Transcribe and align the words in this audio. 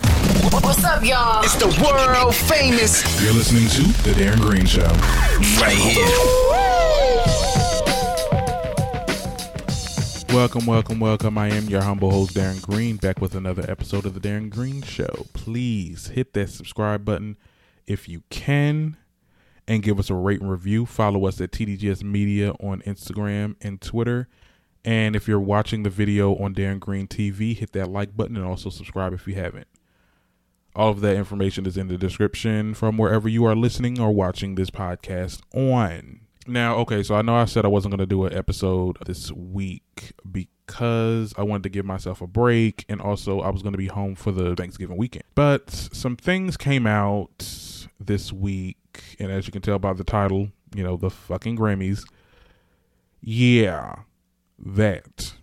What's 0.00 0.84
up, 0.84 1.04
y'all? 1.04 1.42
It's 1.42 1.56
the 1.56 1.66
world 1.82 2.34
famous. 2.34 3.02
You're 3.22 3.32
listening 3.32 3.68
to 3.68 3.82
The 4.02 4.12
Darren 4.12 4.40
Greene 4.40 4.66
Show. 4.66 4.86
Right 5.60 5.76
here. 5.76 6.06
Welcome, 10.34 10.66
welcome, 10.66 11.00
welcome. 11.00 11.38
I 11.38 11.48
am 11.48 11.64
your 11.64 11.82
humble 11.82 12.10
host, 12.10 12.34
Darren 12.34 12.60
Greene, 12.60 12.96
back 12.96 13.20
with 13.20 13.34
another 13.34 13.64
episode 13.70 14.04
of 14.04 14.14
The 14.14 14.20
Darren 14.20 14.50
Greene 14.50 14.82
Show. 14.82 15.26
Please 15.32 16.08
hit 16.08 16.34
that 16.34 16.50
subscribe 16.50 17.04
button 17.04 17.36
if 17.86 18.08
you 18.08 18.22
can 18.28 18.96
and 19.68 19.82
give 19.82 19.98
us 19.98 20.10
a 20.10 20.14
rate 20.14 20.40
and 20.40 20.50
review. 20.50 20.86
Follow 20.86 21.26
us 21.26 21.40
at 21.40 21.52
TDGS 21.52 22.02
Media 22.02 22.52
on 22.60 22.82
Instagram 22.82 23.56
and 23.60 23.80
Twitter. 23.80 24.28
And 24.86 25.16
if 25.16 25.26
you're 25.26 25.40
watching 25.40 25.82
the 25.82 25.90
video 25.90 26.36
on 26.36 26.54
Darren 26.54 26.78
Greene 26.78 27.08
TV, 27.08 27.56
hit 27.56 27.72
that 27.72 27.90
like 27.90 28.16
button 28.16 28.36
and 28.36 28.46
also 28.46 28.70
subscribe 28.70 29.12
if 29.12 29.26
you 29.26 29.34
haven't. 29.34 29.66
All 30.76 30.90
of 30.90 31.00
that 31.00 31.16
information 31.16 31.66
is 31.66 31.76
in 31.76 31.88
the 31.88 31.98
description 31.98 32.72
from 32.72 32.96
wherever 32.96 33.28
you 33.28 33.44
are 33.46 33.56
listening 33.56 33.98
or 33.98 34.12
watching 34.12 34.54
this 34.54 34.70
podcast 34.70 35.40
on. 35.52 36.20
Now, 36.46 36.76
okay, 36.76 37.02
so 37.02 37.16
I 37.16 37.22
know 37.22 37.34
I 37.34 37.46
said 37.46 37.64
I 37.64 37.68
wasn't 37.68 37.92
going 37.92 37.98
to 37.98 38.06
do 38.06 38.24
an 38.26 38.32
episode 38.32 38.98
this 39.04 39.32
week 39.32 40.12
because 40.30 41.34
I 41.36 41.42
wanted 41.42 41.64
to 41.64 41.70
give 41.70 41.84
myself 41.84 42.20
a 42.20 42.28
break 42.28 42.84
and 42.88 43.00
also 43.00 43.40
I 43.40 43.50
was 43.50 43.62
going 43.62 43.72
to 43.72 43.78
be 43.78 43.88
home 43.88 44.14
for 44.14 44.30
the 44.30 44.54
Thanksgiving 44.54 44.96
weekend. 44.96 45.24
But 45.34 45.70
some 45.70 46.14
things 46.16 46.56
came 46.56 46.86
out 46.86 47.44
this 47.98 48.32
week, 48.32 49.16
and 49.18 49.32
as 49.32 49.46
you 49.46 49.52
can 49.52 49.62
tell 49.62 49.80
by 49.80 49.94
the 49.94 50.04
title, 50.04 50.50
you 50.76 50.84
know, 50.84 50.96
the 50.96 51.10
fucking 51.10 51.58
Grammys. 51.58 52.04
Yeah, 53.20 53.96
that 54.58 55.34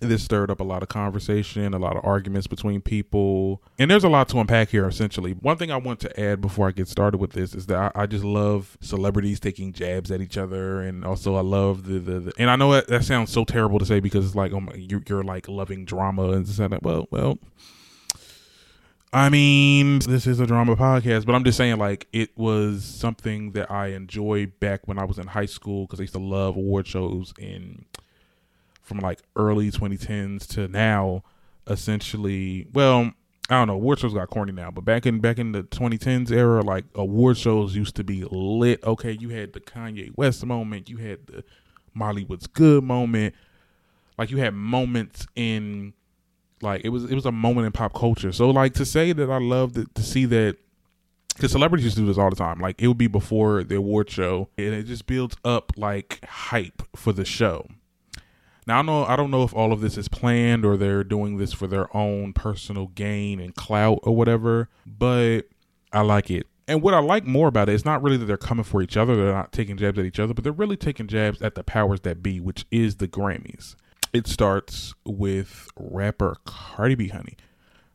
this 0.00 0.24
stirred 0.24 0.50
up 0.50 0.60
a 0.60 0.64
lot 0.64 0.82
of 0.82 0.88
conversation, 0.88 1.74
a 1.74 1.78
lot 1.78 1.96
of 1.96 2.04
arguments 2.04 2.46
between 2.46 2.80
people, 2.80 3.62
and 3.78 3.90
there's 3.90 4.04
a 4.04 4.08
lot 4.08 4.28
to 4.30 4.38
unpack 4.38 4.70
here. 4.70 4.88
Essentially, 4.88 5.32
one 5.32 5.56
thing 5.56 5.70
I 5.70 5.76
want 5.76 6.00
to 6.00 6.20
add 6.20 6.40
before 6.40 6.68
I 6.68 6.70
get 6.72 6.88
started 6.88 7.18
with 7.18 7.32
this 7.32 7.54
is 7.54 7.66
that 7.66 7.92
I, 7.94 8.02
I 8.02 8.06
just 8.06 8.24
love 8.24 8.78
celebrities 8.80 9.40
taking 9.40 9.72
jabs 9.72 10.10
at 10.10 10.20
each 10.20 10.38
other, 10.38 10.80
and 10.80 11.04
also 11.04 11.36
I 11.36 11.42
love 11.42 11.84
the 11.84 11.98
the, 11.98 12.20
the 12.20 12.32
and 12.38 12.50
I 12.50 12.56
know 12.56 12.72
that, 12.72 12.88
that 12.88 13.04
sounds 13.04 13.30
so 13.30 13.44
terrible 13.44 13.78
to 13.78 13.86
say 13.86 14.00
because 14.00 14.24
it's 14.24 14.34
like 14.34 14.52
oh 14.52 14.60
my, 14.60 14.72
you're, 14.74 15.02
you're 15.06 15.24
like 15.24 15.48
loving 15.48 15.84
drama 15.84 16.30
and 16.30 16.48
stuff. 16.48 16.72
Well, 16.82 17.06
well. 17.10 17.38
I 19.12 19.28
mean, 19.28 19.98
this 19.98 20.28
is 20.28 20.38
a 20.38 20.46
drama 20.46 20.76
podcast, 20.76 21.26
but 21.26 21.34
I'm 21.34 21.42
just 21.42 21.58
saying, 21.58 21.78
like, 21.78 22.06
it 22.12 22.30
was 22.38 22.84
something 22.84 23.50
that 23.52 23.68
I 23.68 23.88
enjoyed 23.88 24.60
back 24.60 24.86
when 24.86 25.00
I 25.00 25.04
was 25.04 25.18
in 25.18 25.26
high 25.26 25.46
school 25.46 25.86
because 25.86 25.98
I 25.98 26.04
used 26.04 26.12
to 26.12 26.20
love 26.20 26.56
award 26.56 26.86
shows 26.86 27.34
in 27.36 27.86
from 28.90 28.98
like 28.98 29.20
early 29.36 29.70
2010s 29.70 30.46
to 30.48 30.66
now 30.66 31.22
essentially 31.68 32.66
well 32.72 33.12
i 33.48 33.54
don't 33.54 33.68
know 33.68 33.74
award 33.74 34.00
shows 34.00 34.12
got 34.12 34.28
corny 34.28 34.50
now 34.52 34.70
but 34.70 34.84
back 34.84 35.06
in 35.06 35.20
back 35.20 35.38
in 35.38 35.52
the 35.52 35.62
2010s 35.62 36.32
era 36.32 36.60
like 36.60 36.84
award 36.96 37.38
shows 37.38 37.76
used 37.76 37.94
to 37.94 38.02
be 38.02 38.24
lit. 38.30 38.82
Okay 38.84 39.12
you 39.12 39.28
had 39.28 39.52
the 39.52 39.60
kanye 39.60 40.10
west 40.16 40.44
moment 40.44 40.88
you 40.88 40.96
had 40.96 41.24
the 41.28 41.44
Miley 41.94 42.24
what's 42.24 42.46
good 42.46 42.84
moment. 42.84 43.34
Like 44.18 44.30
you 44.30 44.38
had 44.38 44.54
moments 44.54 45.26
in 45.34 45.92
like 46.62 46.82
it 46.84 46.90
was 46.90 47.04
it 47.04 47.14
was 47.14 47.26
a 47.26 47.32
moment 47.32 47.66
in 47.66 47.72
pop 47.72 47.94
culture. 47.94 48.32
So 48.32 48.50
like 48.50 48.74
to 48.74 48.84
say 48.84 49.12
that 49.12 49.30
i 49.30 49.38
love 49.38 49.72
to, 49.74 49.86
to 49.94 50.02
see 50.02 50.24
that 50.26 50.56
because 51.34 51.52
celebrities 51.52 51.84
used 51.84 51.96
to 51.96 52.02
do 52.02 52.06
this 52.06 52.18
all 52.18 52.30
the 52.30 52.36
time. 52.36 52.58
Like 52.58 52.80
it 52.82 52.88
would 52.88 52.98
be 52.98 53.06
before 53.06 53.64
the 53.64 53.76
award 53.76 54.10
show 54.10 54.48
and 54.58 54.74
it 54.74 54.84
just 54.84 55.06
builds 55.06 55.36
up 55.44 55.72
like 55.76 56.24
hype 56.24 56.82
for 56.96 57.12
the 57.12 57.24
show 57.24 57.66
now 58.70 58.78
I 58.78 58.82
know 58.82 59.04
I 59.04 59.16
don't 59.16 59.32
know 59.32 59.42
if 59.42 59.52
all 59.52 59.72
of 59.72 59.80
this 59.80 59.98
is 59.98 60.06
planned 60.06 60.64
or 60.64 60.76
they're 60.76 61.02
doing 61.02 61.38
this 61.38 61.52
for 61.52 61.66
their 61.66 61.94
own 61.94 62.32
personal 62.32 62.86
gain 62.86 63.40
and 63.40 63.52
clout 63.52 63.98
or 64.04 64.14
whatever, 64.14 64.68
but 64.86 65.42
I 65.92 66.02
like 66.02 66.30
it. 66.30 66.46
And 66.68 66.80
what 66.80 66.94
I 66.94 67.00
like 67.00 67.26
more 67.26 67.48
about 67.48 67.68
it 67.68 67.74
is 67.74 67.84
not 67.84 68.00
really 68.00 68.16
that 68.18 68.26
they're 68.26 68.36
coming 68.36 68.62
for 68.62 68.80
each 68.80 68.96
other, 68.96 69.16
they're 69.16 69.32
not 69.32 69.50
taking 69.50 69.76
jabs 69.76 69.98
at 69.98 70.04
each 70.04 70.20
other, 70.20 70.34
but 70.34 70.44
they're 70.44 70.52
really 70.52 70.76
taking 70.76 71.08
jabs 71.08 71.42
at 71.42 71.56
the 71.56 71.64
powers 71.64 72.02
that 72.02 72.22
be, 72.22 72.38
which 72.38 72.64
is 72.70 72.96
the 72.96 73.08
Grammys. 73.08 73.74
It 74.12 74.28
starts 74.28 74.94
with 75.04 75.68
rapper 75.76 76.36
Cardi 76.44 76.94
B 76.94 77.08
Honey. 77.08 77.36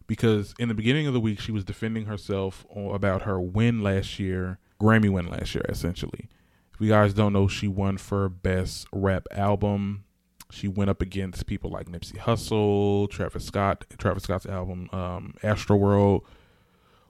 Because 0.08 0.54
in 0.60 0.68
the 0.68 0.76
beginning 0.76 1.08
of 1.08 1.14
the 1.14 1.20
week, 1.20 1.40
she 1.40 1.52
was 1.52 1.64
defending 1.64 2.06
herself 2.06 2.66
about 2.76 3.24
her 3.24 3.40
win 3.40 3.82
last 3.82 4.20
year, 4.20 4.60
Grammy 4.80 5.10
win 5.10 5.28
last 5.28 5.56
year, 5.56 5.66
essentially. 5.68 6.30
If 6.74 6.82
you 6.82 6.90
guys 6.90 7.14
don't 7.14 7.34
know, 7.34 7.48
she 7.48 7.68
won 7.68 7.98
for 7.98 8.28
Best 8.30 8.88
Rap 8.92 9.26
Album 9.32 10.05
she 10.52 10.68
went 10.68 10.90
up 10.90 11.02
against 11.02 11.46
people 11.46 11.70
like 11.70 11.88
Nipsey 11.88 12.18
Hussle, 12.18 13.10
Travis 13.10 13.46
Scott, 13.46 13.86
Travis 13.98 14.24
Scott's 14.24 14.46
album 14.46 14.90
um, 14.92 15.34
Astroworld, 15.42 16.22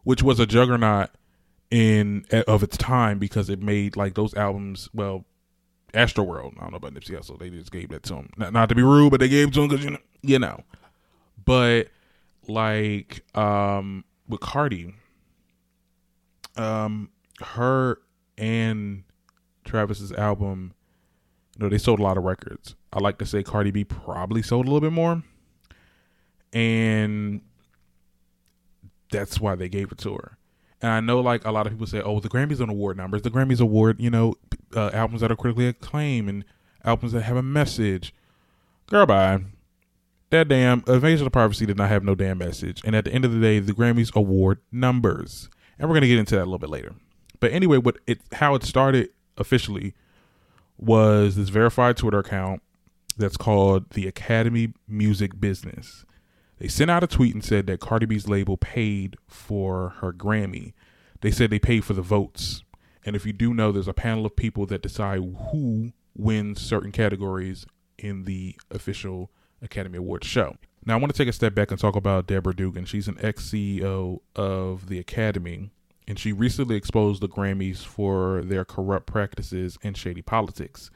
which 0.03 0.23
was 0.23 0.39
a 0.39 0.45
juggernaut 0.45 1.09
in 1.71 2.25
of 2.47 2.63
its 2.63 2.77
time 2.77 3.19
because 3.19 3.49
it 3.49 3.61
made 3.61 3.95
like 3.95 4.15
those 4.15 4.33
albums. 4.35 4.89
Well, 4.93 5.25
Astroworld. 5.93 6.57
I 6.57 6.61
don't 6.61 6.71
know 6.71 6.77
about 6.77 6.93
Nipsey 6.93 7.17
Hussle. 7.17 7.39
They 7.39 7.49
just 7.49 7.71
gave 7.71 7.89
that 7.89 8.03
to 8.03 8.15
him. 8.15 8.29
Not, 8.37 8.53
not 8.53 8.69
to 8.69 8.75
be 8.75 8.83
rude, 8.83 9.11
but 9.11 9.19
they 9.19 9.29
gave 9.29 9.49
it 9.49 9.53
to 9.55 9.61
him 9.61 9.67
because 9.69 9.85
you 9.85 9.91
know, 9.91 9.99
you 10.21 10.39
know. 10.39 10.63
But 11.43 11.89
like 12.47 13.23
um 13.35 14.03
with 14.27 14.41
Cardi, 14.41 14.93
um, 16.55 17.09
her 17.41 17.99
and 18.37 19.03
Travis's 19.63 20.11
album 20.11 20.73
you 21.55 21.63
know, 21.63 21.69
they 21.69 21.77
sold 21.77 21.99
a 21.99 22.03
lot 22.03 22.17
of 22.17 22.23
records. 22.23 22.75
I 22.91 22.99
like 22.99 23.17
to 23.19 23.25
say 23.25 23.43
Cardi 23.43 23.71
B 23.71 23.83
probably 23.83 24.41
sold 24.41 24.65
a 24.65 24.69
little 24.69 24.81
bit 24.81 24.93
more. 24.93 25.23
And 26.53 27.41
that's 29.11 29.39
why 29.39 29.55
they 29.55 29.69
gave 29.69 29.91
it 29.91 29.97
to 29.99 30.15
her. 30.15 30.37
And 30.81 30.91
I 30.91 30.99
know, 30.99 31.19
like, 31.19 31.45
a 31.45 31.51
lot 31.51 31.65
of 31.65 31.73
people 31.73 31.87
say, 31.87 32.01
oh, 32.01 32.19
the 32.19 32.29
Grammys 32.29 32.59
an 32.59 32.69
award 32.69 32.97
numbers. 32.97 33.21
The 33.21 33.31
Grammys 33.31 33.61
award, 33.61 33.99
you 33.99 34.09
know, 34.09 34.35
uh, 34.75 34.89
albums 34.93 35.21
that 35.21 35.31
are 35.31 35.35
critically 35.35 35.67
acclaimed 35.67 36.29
and 36.29 36.45
albums 36.83 37.13
that 37.13 37.21
have 37.21 37.37
a 37.37 37.43
message. 37.43 38.13
Girl, 38.87 39.05
bye. 39.05 39.39
That 40.31 40.49
damn 40.49 40.83
Invasion 40.87 41.25
of 41.25 41.33
Privacy 41.33 41.65
did 41.65 41.77
not 41.77 41.89
have 41.89 42.03
no 42.03 42.15
damn 42.15 42.37
message. 42.37 42.81
And 42.83 42.95
at 42.95 43.05
the 43.05 43.13
end 43.13 43.23
of 43.23 43.31
the 43.31 43.39
day, 43.39 43.59
the 43.59 43.73
Grammys 43.73 44.13
award 44.15 44.59
numbers. 44.71 45.49
And 45.79 45.87
we're 45.87 45.93
going 45.93 46.01
to 46.01 46.07
get 46.07 46.19
into 46.19 46.35
that 46.35 46.41
a 46.41 46.45
little 46.45 46.59
bit 46.59 46.69
later. 46.69 46.93
But 47.39 47.51
anyway, 47.51 47.77
what 47.77 47.97
it 48.07 48.21
how 48.33 48.55
it 48.55 48.63
started 48.63 49.09
officially 49.37 49.93
was 50.77 51.35
this 51.35 51.49
verified 51.49 51.97
Twitter 51.97 52.19
account 52.19 52.61
that's 53.17 53.37
called 53.37 53.91
the 53.91 54.07
Academy 54.07 54.73
Music 54.87 55.39
Business. 55.39 56.05
They 56.57 56.67
sent 56.67 56.91
out 56.91 57.03
a 57.03 57.07
tweet 57.07 57.33
and 57.33 57.43
said 57.43 57.67
that 57.67 57.79
Cardi 57.79 58.05
B's 58.05 58.27
label 58.27 58.57
paid 58.57 59.17
for 59.27 59.89
her 59.97 60.13
Grammy. 60.13 60.73
They 61.21 61.31
said 61.31 61.49
they 61.49 61.59
paid 61.59 61.83
for 61.83 61.93
the 61.93 62.01
votes. 62.01 62.63
And 63.05 63.15
if 63.15 63.25
you 63.25 63.33
do 63.33 63.53
know, 63.53 63.71
there's 63.71 63.87
a 63.87 63.93
panel 63.93 64.25
of 64.25 64.35
people 64.35 64.65
that 64.67 64.81
decide 64.81 65.19
who 65.51 65.91
wins 66.15 66.61
certain 66.61 66.91
categories 66.91 67.65
in 67.97 68.23
the 68.23 68.55
official 68.71 69.31
Academy 69.61 69.97
Awards 69.97 70.27
show. 70.27 70.55
Now, 70.85 70.95
I 70.95 70.97
want 70.97 71.13
to 71.13 71.17
take 71.17 71.27
a 71.27 71.33
step 71.33 71.55
back 71.55 71.71
and 71.71 71.79
talk 71.79 71.95
about 71.95 72.27
Deborah 72.27 72.55
Dugan. 72.55 72.85
She's 72.85 73.07
an 73.07 73.17
ex 73.19 73.49
CEO 73.49 74.19
of 74.35 74.87
the 74.87 74.99
Academy 74.99 75.71
and 76.07 76.19
she 76.19 76.31
recently 76.31 76.75
exposed 76.75 77.21
the 77.21 77.29
Grammys 77.29 77.79
for 77.79 78.41
their 78.43 78.65
corrupt 78.65 79.07
practices 79.07 79.77
and 79.83 79.97
shady 79.97 80.21
politics. 80.21 80.91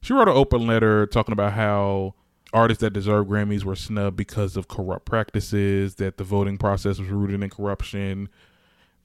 She 0.00 0.12
wrote 0.12 0.28
an 0.28 0.36
open 0.36 0.66
letter 0.66 1.06
talking 1.06 1.32
about 1.32 1.54
how 1.54 2.14
artists 2.52 2.80
that 2.80 2.92
deserve 2.92 3.26
Grammys 3.26 3.64
were 3.64 3.76
snubbed 3.76 4.16
because 4.16 4.56
of 4.56 4.68
corrupt 4.68 5.06
practices, 5.06 5.96
that 5.96 6.16
the 6.16 6.24
voting 6.24 6.58
process 6.58 6.98
was 6.98 7.08
rooted 7.08 7.42
in 7.42 7.50
corruption, 7.50 8.28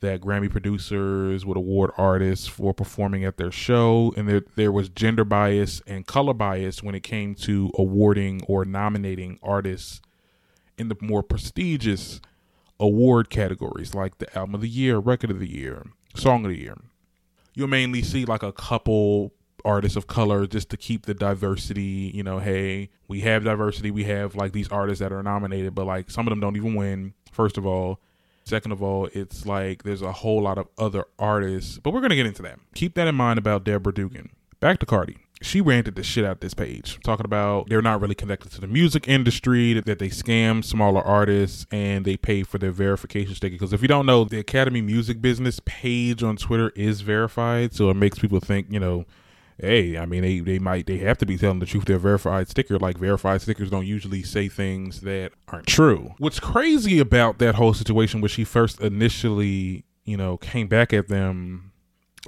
that 0.02 0.22
Grammy 0.22 0.50
producers 0.50 1.46
would 1.46 1.58
award 1.58 1.92
artists 1.98 2.48
for 2.48 2.74
performing 2.74 3.26
at 3.26 3.38
their 3.38 3.52
show, 3.52 4.14
and 4.16 4.30
that 4.30 4.56
there 4.56 4.72
was 4.72 4.90
gender 4.90 5.26
bias 5.26 5.82
and 5.88 6.06
color 6.06 6.34
bias 6.34 6.84
when 6.84 6.96
it 6.96 7.04
came 7.04 7.36
to 7.36 7.72
awarding 7.78 8.42
or 8.48 8.66
nominating 8.66 9.40
artists 9.44 10.02
in 10.78 10.88
the 10.88 10.96
more 11.02 11.22
prestigious 11.22 12.22
award 12.80 13.30
categories 13.30 13.94
like 13.94 14.18
the 14.18 14.38
album 14.38 14.56
of 14.56 14.62
the 14.62 14.70
year, 14.70 14.98
record 14.98 15.32
of 15.32 15.40
the 15.40 15.50
year, 15.50 15.88
song 16.16 16.46
of 16.46 16.52
the 16.52 16.60
year. 16.60 16.78
You'll 17.54 17.68
mainly 17.68 18.02
see 18.02 18.26
like 18.26 18.44
a 18.44 18.52
couple 18.52 19.34
artists 19.66 19.98
of 19.98 20.08
color 20.08 20.48
just 20.48 20.70
to 20.70 20.78
keep 20.78 21.06
the 21.06 21.14
diversity. 21.14 22.12
You 22.14 22.24
know, 22.24 22.40
hey, 22.40 22.90
we 23.08 23.22
have 23.22 23.44
diversity. 23.44 23.92
We 23.92 24.06
have 24.06 24.36
like 24.36 24.54
these 24.54 24.70
artists 24.70 25.00
that 25.00 25.12
are 25.12 25.24
nominated, 25.24 25.76
but 25.76 25.86
like 25.86 26.10
some 26.10 26.28
of 26.28 26.32
them 26.32 26.40
don't 26.40 26.56
even 26.56 26.76
win. 26.76 27.14
First 27.32 27.58
of 27.58 27.66
all. 27.66 28.00
Second 28.46 28.72
of 28.72 28.82
all, 28.82 29.08
it's 29.14 29.46
like 29.46 29.84
there's 29.84 30.02
a 30.02 30.12
whole 30.12 30.42
lot 30.42 30.58
of 30.58 30.68
other 30.76 31.06
artists, 31.20 31.78
but 31.78 31.94
we're 31.94 32.02
gonna 32.02 32.16
get 32.16 32.26
into 32.26 32.42
that. 32.42 32.58
Keep 32.74 32.96
that 32.96 33.08
in 33.08 33.14
mind 33.14 33.38
about 33.38 33.64
Deborah 33.64 33.94
Dugan. 33.94 34.32
Back 34.60 34.80
to 34.80 34.88
Cardi 34.88 35.18
she 35.42 35.62
ranted 35.62 35.96
the 35.96 36.04
shit 36.04 36.26
out 36.26 36.42
this 36.42 36.54
page, 36.54 37.00
talking 37.04 37.26
about 37.26 37.70
they're 37.70 37.82
not 37.82 38.02
really 38.02 38.16
connected 38.16 38.52
to 38.52 38.62
the 38.62 38.68
music 38.68 39.08
industry, 39.08 39.74
that, 39.74 40.00
they 40.00 40.10
scam 40.10 40.64
smaller 40.64 41.02
artists 41.02 41.66
and 41.72 42.06
they 42.06 42.18
pay 42.18 42.44
for 42.44 42.58
their 42.58 42.72
verification 42.72 43.36
sticker. 43.36 43.54
Because 43.54 43.74
if 43.74 43.82
you 43.82 43.88
don't 43.88 44.06
know, 44.06 44.24
the 44.24 44.40
Academy 44.40 44.82
Music 44.82 45.22
Business 45.22 45.60
page 45.66 46.24
on 46.24 46.38
Twitter 46.38 46.72
is 46.76 47.02
verified, 47.02 47.74
so 47.74 47.90
it 47.90 47.96
makes 47.96 48.20
people 48.20 48.40
think, 48.40 48.68
you 48.70 48.80
know, 48.80 49.06
hey, 49.58 49.98
I 49.98 50.06
mean, 50.06 50.22
they, 50.22 50.40
they 50.40 50.60
might, 50.60 50.88
they 50.88 50.98
have 51.00 51.18
to 51.20 51.26
be 51.26 51.38
telling 51.38 51.60
the 51.60 51.66
truth. 51.66 51.86
Their 51.86 52.00
verified 52.00 52.50
sticker, 52.50 52.78
like 52.78 52.98
verified 52.98 53.42
stickers 53.42 53.70
don't 53.70 53.86
usually 53.86 54.24
say 54.24 54.48
things 54.48 55.02
that 55.02 55.32
aren't 55.48 55.68
true. 55.68 56.14
What's 56.18 56.40
crazy 56.40 57.00
about 57.00 57.40
that 57.40 57.56
whole 57.56 57.74
situation 57.74 58.22
when 58.22 58.30
she 58.30 58.44
first 58.44 58.80
initially, 58.82 59.86
you 60.06 60.18
know, 60.18 60.38
came 60.38 60.68
back 60.68 60.94
at 60.94 61.08
them, 61.08 61.72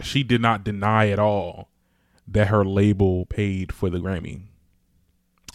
she 0.02 0.24
did 0.24 0.42
not 0.42 0.63
deny 0.63 1.10
at 1.10 1.19
all 1.19 1.70
that 2.27 2.47
her 2.47 2.63
label 2.63 3.25
paid 3.25 3.71
for 3.71 3.89
the 3.89 4.00
Grammy. 4.00 4.41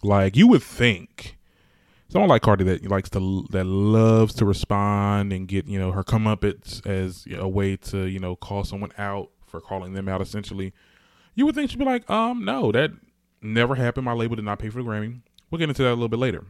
Like 0.03 0.37
you 0.37 0.47
would 0.49 0.63
think 0.63 1.37
someone 2.09 2.29
like 2.29 2.43
Cardi 2.43 2.65
that 2.65 2.89
likes 2.89 3.11
to 3.11 3.47
that 3.51 3.65
loves 3.65 4.35
to 4.35 4.45
respond 4.45 5.33
and 5.33 5.49
get 5.49 5.67
you 5.67 5.79
know 5.79 5.93
her 5.93 6.05
comeuppance 6.05 6.85
as 6.87 7.27
a 7.37 7.49
way 7.49 7.77
to 7.77 8.07
you 8.07 8.19
know 8.19 8.37
call 8.37 8.65
someone 8.65 8.93
out 8.99 9.31
for 9.47 9.61
calling 9.61 9.95
them 9.95 10.09
out 10.09 10.21
essentially. 10.21 10.73
You 11.35 11.45
would 11.47 11.55
think 11.55 11.71
she'd 11.71 11.79
be 11.79 11.85
like, 11.85 12.09
um, 12.09 12.45
no, 12.45 12.73
that 12.73 12.93
never 13.43 13.75
happened. 13.75 14.07
My 14.07 14.13
label 14.13 14.37
did 14.37 14.45
not 14.45 14.59
pay 14.59 14.71
for 14.71 14.83
the 14.83 14.89
Grammy. 14.89 15.21
We'll 15.51 15.59
get 15.59 15.69
into 15.69 15.83
that 15.83 15.91
a 15.91 15.91
little 15.91 16.09
bit 16.09 16.19
later. 16.19 16.45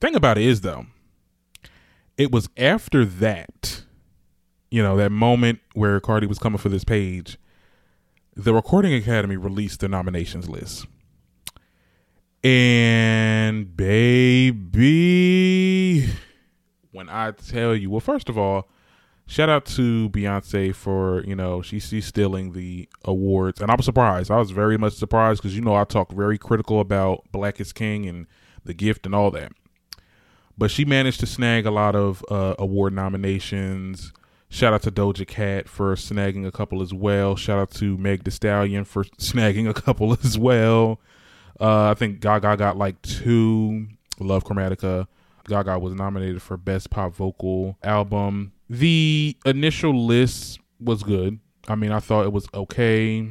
Thing 0.00 0.14
about 0.14 0.38
it 0.38 0.44
is 0.44 0.60
though, 0.60 0.86
it 2.16 2.30
was 2.30 2.48
after 2.56 3.04
that, 3.04 3.82
you 4.70 4.82
know, 4.82 4.96
that 4.96 5.10
moment 5.10 5.60
where 5.74 6.00
Cardi 6.00 6.26
was 6.26 6.38
coming 6.38 6.58
for 6.58 6.68
this 6.68 6.84
page 6.84 7.38
the 8.36 8.52
Recording 8.52 8.92
Academy 8.92 9.36
released 9.36 9.80
the 9.80 9.88
nominations 9.88 10.46
list. 10.48 10.86
And 12.44 13.74
baby, 13.74 14.76
when 16.92 17.08
I 17.08 17.30
tell 17.30 17.74
you, 17.74 17.90
well, 17.90 18.00
first 18.00 18.28
of 18.28 18.36
all, 18.36 18.68
shout 19.26 19.48
out 19.48 19.64
to 19.64 20.10
Beyonce 20.10 20.74
for 20.74 21.24
you 21.24 21.34
know 21.34 21.62
she's 21.62 21.88
she's 21.88 22.04
stealing 22.04 22.52
the 22.52 22.88
awards, 23.04 23.62
and 23.62 23.70
I 23.70 23.74
was 23.74 23.86
surprised. 23.86 24.30
I 24.30 24.36
was 24.36 24.50
very 24.50 24.76
much 24.76 24.92
surprised 24.92 25.40
because 25.42 25.56
you 25.56 25.62
know 25.62 25.74
I 25.74 25.84
talk 25.84 26.12
very 26.12 26.36
critical 26.36 26.78
about 26.78 27.24
Black 27.32 27.58
is 27.58 27.72
King 27.72 28.06
and 28.06 28.26
the 28.64 28.74
Gift 28.74 29.06
and 29.06 29.14
all 29.14 29.30
that, 29.30 29.52
but 30.58 30.70
she 30.70 30.84
managed 30.84 31.20
to 31.20 31.26
snag 31.26 31.64
a 31.64 31.70
lot 31.70 31.96
of 31.96 32.22
uh, 32.30 32.54
award 32.58 32.92
nominations. 32.92 34.12
Shout 34.48 34.72
out 34.72 34.82
to 34.82 34.90
Doja 34.90 35.26
Cat 35.26 35.68
for 35.68 35.94
snagging 35.96 36.46
a 36.46 36.52
couple 36.52 36.80
as 36.80 36.94
well. 36.94 37.36
Shout 37.36 37.58
out 37.58 37.70
to 37.72 37.98
Meg 37.98 38.24
Thee 38.24 38.30
Stallion 38.30 38.84
for 38.84 39.04
snagging 39.18 39.68
a 39.68 39.74
couple 39.74 40.12
as 40.24 40.38
well. 40.38 41.00
Uh, 41.60 41.90
I 41.90 41.94
think 41.94 42.20
Gaga 42.20 42.56
got 42.56 42.76
like 42.76 43.00
two. 43.02 43.88
Love 44.20 44.44
Chromatica. 44.44 45.06
Gaga 45.48 45.78
was 45.78 45.94
nominated 45.94 46.42
for 46.42 46.56
Best 46.56 46.90
Pop 46.90 47.14
Vocal 47.14 47.76
Album. 47.82 48.52
The 48.68 49.36
initial 49.44 50.06
list 50.06 50.58
was 50.80 51.02
good. 51.02 51.38
I 51.68 51.74
mean, 51.74 51.92
I 51.92 52.00
thought 52.00 52.24
it 52.24 52.32
was 52.32 52.46
okay. 52.54 53.28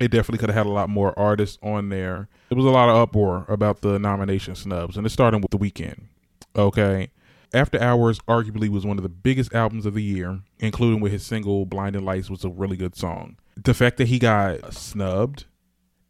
It 0.00 0.10
definitely 0.10 0.38
could 0.38 0.48
have 0.48 0.56
had 0.56 0.66
a 0.66 0.74
lot 0.74 0.88
more 0.88 1.16
artists 1.18 1.58
on 1.62 1.88
there. 1.88 2.28
There 2.48 2.56
was 2.56 2.64
a 2.64 2.70
lot 2.70 2.88
of 2.88 2.96
uproar 2.96 3.44
about 3.48 3.82
the 3.82 3.98
nomination 3.98 4.54
snubs, 4.54 4.96
and 4.96 5.06
it's 5.06 5.12
starting 5.12 5.40
with 5.40 5.50
the 5.50 5.58
Weeknd. 5.58 6.00
Okay. 6.56 7.10
After 7.54 7.80
Hours 7.80 8.18
arguably 8.20 8.68
was 8.68 8.86
one 8.86 8.96
of 8.96 9.02
the 9.02 9.10
biggest 9.10 9.54
albums 9.54 9.84
of 9.84 9.94
the 9.94 10.02
year, 10.02 10.40
including 10.58 11.00
with 11.00 11.12
his 11.12 11.24
single 11.24 11.66
Blinding 11.66 12.04
Lights 12.04 12.30
was 12.30 12.44
a 12.44 12.48
really 12.48 12.76
good 12.76 12.96
song. 12.96 13.36
The 13.62 13.74
fact 13.74 13.98
that 13.98 14.08
he 14.08 14.18
got 14.18 14.72
snubbed, 14.72 15.44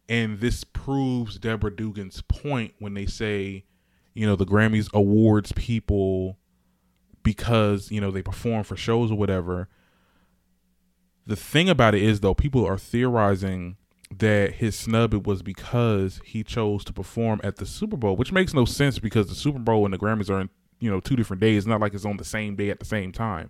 and 0.07 0.39
this 0.39 0.63
proves 0.63 1.37
Deborah 1.37 1.75
Dugan's 1.75 2.21
point 2.21 2.73
when 2.79 2.93
they 2.93 3.05
say, 3.05 3.65
you 4.13 4.25
know, 4.25 4.37
the 4.37 4.45
Grammys 4.45 4.93
awards 4.93 5.51
people 5.51 6.37
because, 7.23 7.91
you 7.91 7.99
know, 7.99 8.11
they 8.11 8.21
perform 8.21 8.63
for 8.63 8.77
shows 8.77 9.11
or 9.11 9.17
whatever. 9.17 9.67
The 11.25 11.35
thing 11.35 11.69
about 11.69 11.95
it 11.95 12.03
is 12.03 12.21
though, 12.21 12.33
people 12.33 12.65
are 12.65 12.77
theorizing 12.77 13.77
that 14.19 14.53
his 14.55 14.77
snub 14.77 15.25
was 15.25 15.41
because 15.41 16.21
he 16.23 16.43
chose 16.43 16.83
to 16.85 16.93
perform 16.93 17.41
at 17.43 17.57
the 17.57 17.65
Super 17.65 17.97
Bowl, 17.97 18.15
which 18.15 18.31
makes 18.31 18.53
no 18.53 18.65
sense 18.65 18.99
because 18.99 19.27
the 19.27 19.35
Super 19.35 19.59
Bowl 19.59 19.85
and 19.85 19.93
the 19.93 19.97
Grammys 19.97 20.29
are 20.29 20.39
in 20.39 20.49
you 20.79 20.89
know 20.89 20.99
two 20.99 21.15
different 21.15 21.41
days. 21.41 21.65
not 21.65 21.81
like 21.81 21.93
it's 21.93 22.05
on 22.05 22.17
the 22.17 22.23
same 22.23 22.55
day 22.55 22.69
at 22.69 22.79
the 22.79 22.85
same 22.85 23.11
time. 23.11 23.49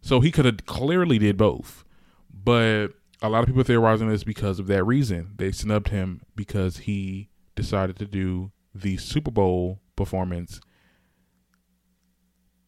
So 0.00 0.20
he 0.20 0.30
could 0.30 0.44
have 0.44 0.64
clearly 0.66 1.18
did 1.18 1.36
both, 1.36 1.84
but 2.32 2.88
a 3.22 3.28
lot 3.28 3.40
of 3.40 3.46
people 3.46 3.62
theorizing 3.62 4.08
this 4.08 4.24
because 4.24 4.58
of 4.58 4.66
that 4.68 4.84
reason. 4.84 5.34
They 5.36 5.52
snubbed 5.52 5.88
him 5.88 6.22
because 6.34 6.78
he 6.78 7.28
decided 7.54 7.98
to 7.98 8.06
do 8.06 8.50
the 8.74 8.96
Super 8.96 9.30
Bowl 9.30 9.80
performance, 9.96 10.60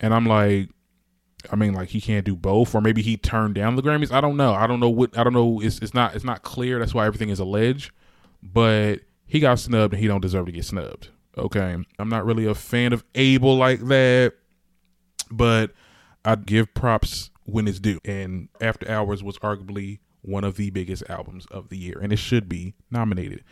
and 0.01 0.13
I'm 0.13 0.27
like, 0.27 0.69
I 1.51 1.57
mean, 1.57 1.73
like 1.73 1.89
he 1.89 2.01
can't 2.01 2.25
do 2.25 2.37
both, 2.37 2.75
or 2.75 2.81
maybe 2.81 3.03
he 3.03 3.17
turned 3.17 3.55
down 3.55 3.77
the 3.77 3.83
Grammys. 3.83 4.13
I 4.13 4.21
don't 4.21 4.37
know. 4.37 4.53
I 4.53 4.67
don't 4.67 4.81
know 4.81 4.91
what. 4.91 5.17
I 5.17 5.25
don't 5.25 5.33
know. 5.33 5.61
It's 5.61 5.79
it's 5.79 5.95
not 5.95 6.15
it's 6.15 6.25
not 6.25 6.43
clear. 6.43 6.79
That's 6.79 6.95
why 6.95 7.07
everything 7.07 7.31
is 7.31 7.41
alleged. 7.41 7.93
But 8.43 9.01
he 9.27 9.41
got 9.41 9.59
snubbed, 9.59 9.95
and 9.95 10.03
he 10.03 10.09
don't 10.09 10.21
deserve 10.21 10.47
to 10.47 10.53
get 10.53 10.65
snubbed. 10.65 11.09
Okay. 11.37 11.77
I'm 11.99 12.09
not 12.09 12.25
really 12.25 12.47
a 12.47 12.55
fan 12.55 12.93
of 12.93 13.05
Abel 13.15 13.57
like 13.57 13.81
that, 13.87 14.35
but 15.31 15.73
I'd 16.25 16.47
give 16.47 16.75
props 16.75 17.31
when 17.45 17.67
it's 17.67 17.81
due. 17.81 18.01
And 18.05 18.49
After 18.61 18.91
Hours 18.91 19.23
was 19.23 19.39
arguably 19.39 20.01
one 20.23 20.45
of 20.45 20.57
the 20.57 20.71
biggest 20.71 21.03
albums 21.09 21.47
of 21.47 21.69
the 21.69 21.77
year, 21.77 21.99
and 22.01 22.13
it 22.13 22.19
should 22.19 22.49
be 22.49 22.75
nominated. 22.91 23.43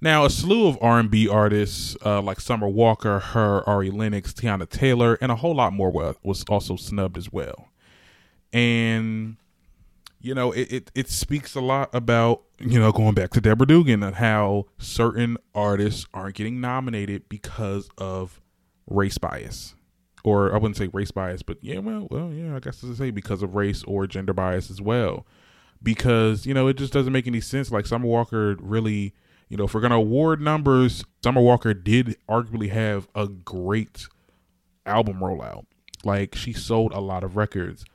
Now, 0.00 0.24
a 0.24 0.30
slew 0.30 0.66
of 0.68 0.78
R&B 0.80 1.28
artists 1.28 1.96
uh, 2.04 2.22
like 2.22 2.40
Summer 2.40 2.68
Walker, 2.68 3.18
her, 3.18 3.68
Ari 3.68 3.90
Lennox, 3.90 4.32
Teyana 4.32 4.68
Taylor, 4.68 5.18
and 5.20 5.30
a 5.30 5.36
whole 5.36 5.54
lot 5.54 5.72
more 5.72 5.90
was 6.22 6.44
also 6.48 6.76
snubbed 6.76 7.18
as 7.18 7.32
well. 7.32 7.68
And 8.52 9.36
you 10.20 10.34
know, 10.34 10.52
it, 10.52 10.72
it, 10.72 10.90
it 10.94 11.08
speaks 11.08 11.54
a 11.54 11.60
lot 11.60 11.88
about, 11.94 12.42
you 12.58 12.78
know, 12.78 12.92
going 12.92 13.14
back 13.14 13.30
to 13.30 13.40
Deborah 13.40 13.66
Dugan 13.66 14.02
and 14.02 14.16
how 14.16 14.66
certain 14.78 15.38
artists 15.54 16.06
aren't 16.12 16.36
getting 16.36 16.60
nominated 16.60 17.28
because 17.28 17.88
of 17.96 18.40
race 18.86 19.16
bias. 19.18 19.74
Or 20.22 20.52
I 20.52 20.58
wouldn't 20.58 20.76
say 20.76 20.88
race 20.88 21.10
bias, 21.10 21.42
but 21.42 21.56
yeah, 21.62 21.78
well, 21.78 22.06
well, 22.10 22.30
yeah, 22.30 22.54
I 22.54 22.60
guess 22.60 22.80
to 22.80 22.94
say 22.94 23.10
because 23.10 23.42
of 23.42 23.54
race 23.54 23.82
or 23.84 24.06
gender 24.06 24.34
bias 24.34 24.70
as 24.70 24.82
well. 24.82 25.26
Because, 25.82 26.44
you 26.44 26.52
know, 26.52 26.68
it 26.68 26.76
just 26.76 26.92
doesn't 26.92 27.12
make 27.12 27.26
any 27.26 27.40
sense. 27.40 27.72
Like 27.72 27.86
Summer 27.86 28.06
Walker 28.06 28.56
really, 28.60 29.14
you 29.48 29.56
know, 29.56 29.64
if 29.64 29.72
we're 29.72 29.80
gonna 29.80 29.96
award 29.96 30.42
numbers, 30.42 31.02
Summer 31.24 31.40
Walker 31.40 31.72
did 31.72 32.18
arguably 32.28 32.68
have 32.70 33.08
a 33.14 33.26
great 33.26 34.06
album 34.84 35.20
rollout. 35.20 35.64
Like 36.04 36.34
she 36.34 36.52
sold 36.52 36.92
a 36.92 37.00
lot 37.00 37.24
of 37.24 37.36
records 37.36 37.86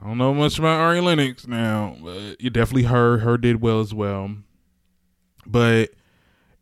I 0.00 0.06
don't 0.06 0.18
know 0.18 0.32
much 0.32 0.58
about 0.58 0.80
Ari 0.80 1.00
Lennox 1.00 1.46
now, 1.46 1.96
but 2.02 2.40
you 2.40 2.50
definitely 2.50 2.84
heard 2.84 3.20
her 3.20 3.36
did 3.36 3.60
well 3.60 3.80
as 3.80 3.92
well. 3.92 4.36
But 5.44 5.90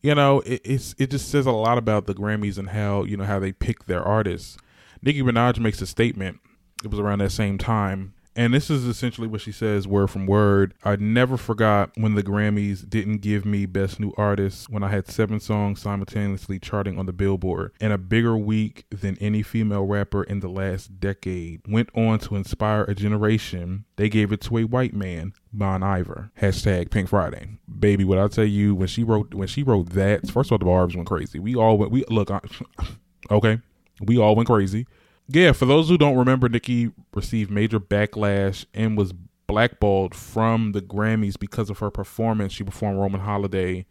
you 0.03 0.15
know, 0.15 0.41
it, 0.41 0.63
it's 0.65 0.95
it 0.99 1.11
just 1.11 1.31
says 1.31 1.47
a 1.47 1.53
lot 1.53 1.79
about 1.79 2.07
the 2.07 2.15
Grammys 2.15 2.59
and 2.59 2.71
how 2.71 3.05
you 3.05 3.17
know 3.17 3.25
how 3.25 3.39
they 3.39 3.53
pick 3.53 3.85
their 3.85 4.03
artists. 4.03 4.57
Nicki 5.03 5.23
Minaj 5.23 5.59
makes 5.59 5.83
a 5.83 5.87
statement. 5.87 6.41
It 6.83 6.91
was 6.91 6.99
around 6.99 7.19
that 7.19 7.31
same 7.31 7.59
time 7.59 8.15
and 8.37 8.53
this 8.53 8.69
is 8.69 8.85
essentially 8.85 9.27
what 9.27 9.41
she 9.41 9.51
says, 9.51 9.89
word 9.89 10.11
from 10.11 10.27
word. 10.27 10.75
I 10.85 10.97
never 10.97 11.39
forgot 11.39 11.91
when 11.97 12.15
the 12.15 12.23
Grammys 12.23 12.89
didn't 12.89 13.19
give 13.19 13.47
me 13.47 13.65
Best 13.65 13.99
New 13.99 14.13
Artist 14.19 14.69
when 14.69 14.83
I 14.83 14.91
had 14.91 15.09
seven 15.09 15.41
songs 15.41 15.81
simultaneously 15.81 16.59
charting 16.59 16.99
on 16.99 17.07
the 17.07 17.15
Billboard. 17.15 17.73
And 17.81 17.95
a 17.95 17.99
bigger 17.99 18.37
week 18.37 18.85
than 18.91 19.17
any 19.23 19.43
female 19.43 19.87
rapper 19.87 20.23
in 20.23 20.41
the 20.41 20.49
last 20.49 21.01
decade 21.01 21.63
went 21.67 21.89
on 21.95 22.19
to 22.21 22.37
inspire 22.37 22.83
a 22.83 22.95
generation. 22.95 23.87
They 23.97 24.11
gave 24.11 24.31
it 24.33 24.43
to 24.43 24.59
a 24.59 24.65
white 24.65 24.93
man, 24.93 25.33
Bon 25.51 25.83
Iver. 25.83 26.31
Hashtag 26.39 26.91
Pink 26.91 27.09
Friday. 27.09 27.49
Baby, 27.79 28.05
what 28.05 28.19
I 28.19 28.29
tell 28.29 28.45
you, 28.45 28.75
when 28.75 28.89
she 28.89 29.03
wrote 29.03 29.33
when 29.33 29.49
she 29.49 29.63
wrote 29.63 29.91
that, 29.91 30.31
first 30.31 30.49
of 30.49 30.53
all, 30.53 30.59
the 30.59 30.67
barbs 30.67 30.95
went 30.95 31.09
crazy. 31.09 31.39
We 31.39 31.57
all 31.57 31.79
went, 31.79 31.91
we 31.91 32.05
look, 32.11 32.31
okay, 33.31 33.61
we 34.03 34.19
all 34.19 34.37
went 34.37 34.47
crazy 34.47 34.87
yeah, 35.29 35.53
for 35.53 35.67
those 35.67 35.89
who 35.89 35.99
don't 35.99 36.17
remember, 36.17 36.49
Nicki 36.49 36.93
received 37.15 37.51
major 37.51 37.81
backlash 37.81 38.65
and 38.73 38.97
was 38.97 39.13
blackballed 39.47 40.15
from 40.15 40.73
the 40.73 40.83
Grammys 40.83 41.39
because 41.39 41.71
of 41.71 41.79
her 41.79 41.91
performance. 41.91 42.53
She 42.53 42.65
performed 42.65 42.99
Roman 42.99 43.21
Holiday, 43.21 43.87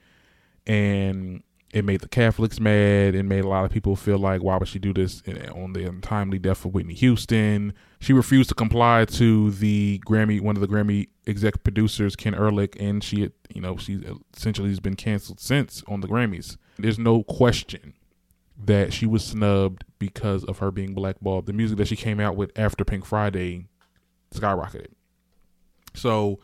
and 0.65 1.43
it 1.73 1.83
made 1.83 1.99
the 1.99 2.07
Catholics 2.07 2.59
mad. 2.59 3.15
It 3.15 3.23
made 3.23 3.43
a 3.43 3.49
lot 3.49 3.65
of 3.65 3.71
people 3.71 3.97
feel 3.97 4.17
like, 4.17 4.41
why 4.41 4.57
would 4.57 4.67
she 4.67 4.79
do 4.79 4.93
this 4.93 5.21
on 5.53 5.73
the 5.73 5.85
untimely 5.85 6.39
death 6.39 6.63
of 6.63 6.73
Whitney 6.73 6.93
Houston? 6.93 7.73
She 7.99 8.13
refused 8.13 8.49
to 8.49 8.55
comply 8.55 9.03
to 9.05 9.51
the 9.51 10.01
Grammy, 10.05 10.39
one 10.39 10.55
of 10.55 10.61
the 10.61 10.67
Grammy 10.67 11.09
exec 11.27 11.63
producers, 11.63 12.15
Ken 12.15 12.33
Ehrlich, 12.33 12.77
and 12.79 13.03
she, 13.03 13.29
you 13.53 13.61
know, 13.61 13.75
she 13.75 14.01
essentially 14.33 14.69
has 14.69 14.79
been 14.79 14.95
canceled 14.95 15.41
since 15.41 15.83
on 15.87 15.99
the 15.99 16.07
Grammys. 16.07 16.55
There's 16.77 16.99
no 16.99 17.23
question 17.23 17.93
that 18.57 18.93
she 18.93 19.05
was 19.05 19.23
snubbed 19.23 19.83
because 19.99 20.43
of 20.45 20.59
her 20.59 20.71
being 20.71 20.93
blackballed. 20.93 21.45
The 21.45 21.53
music 21.53 21.77
that 21.77 21.87
she 21.87 21.95
came 21.95 22.19
out 22.19 22.35
with 22.35 22.51
after 22.55 22.85
Pink 22.85 23.05
Friday 23.05 23.67
skyrocketed. 24.33 24.93
So 25.93 26.39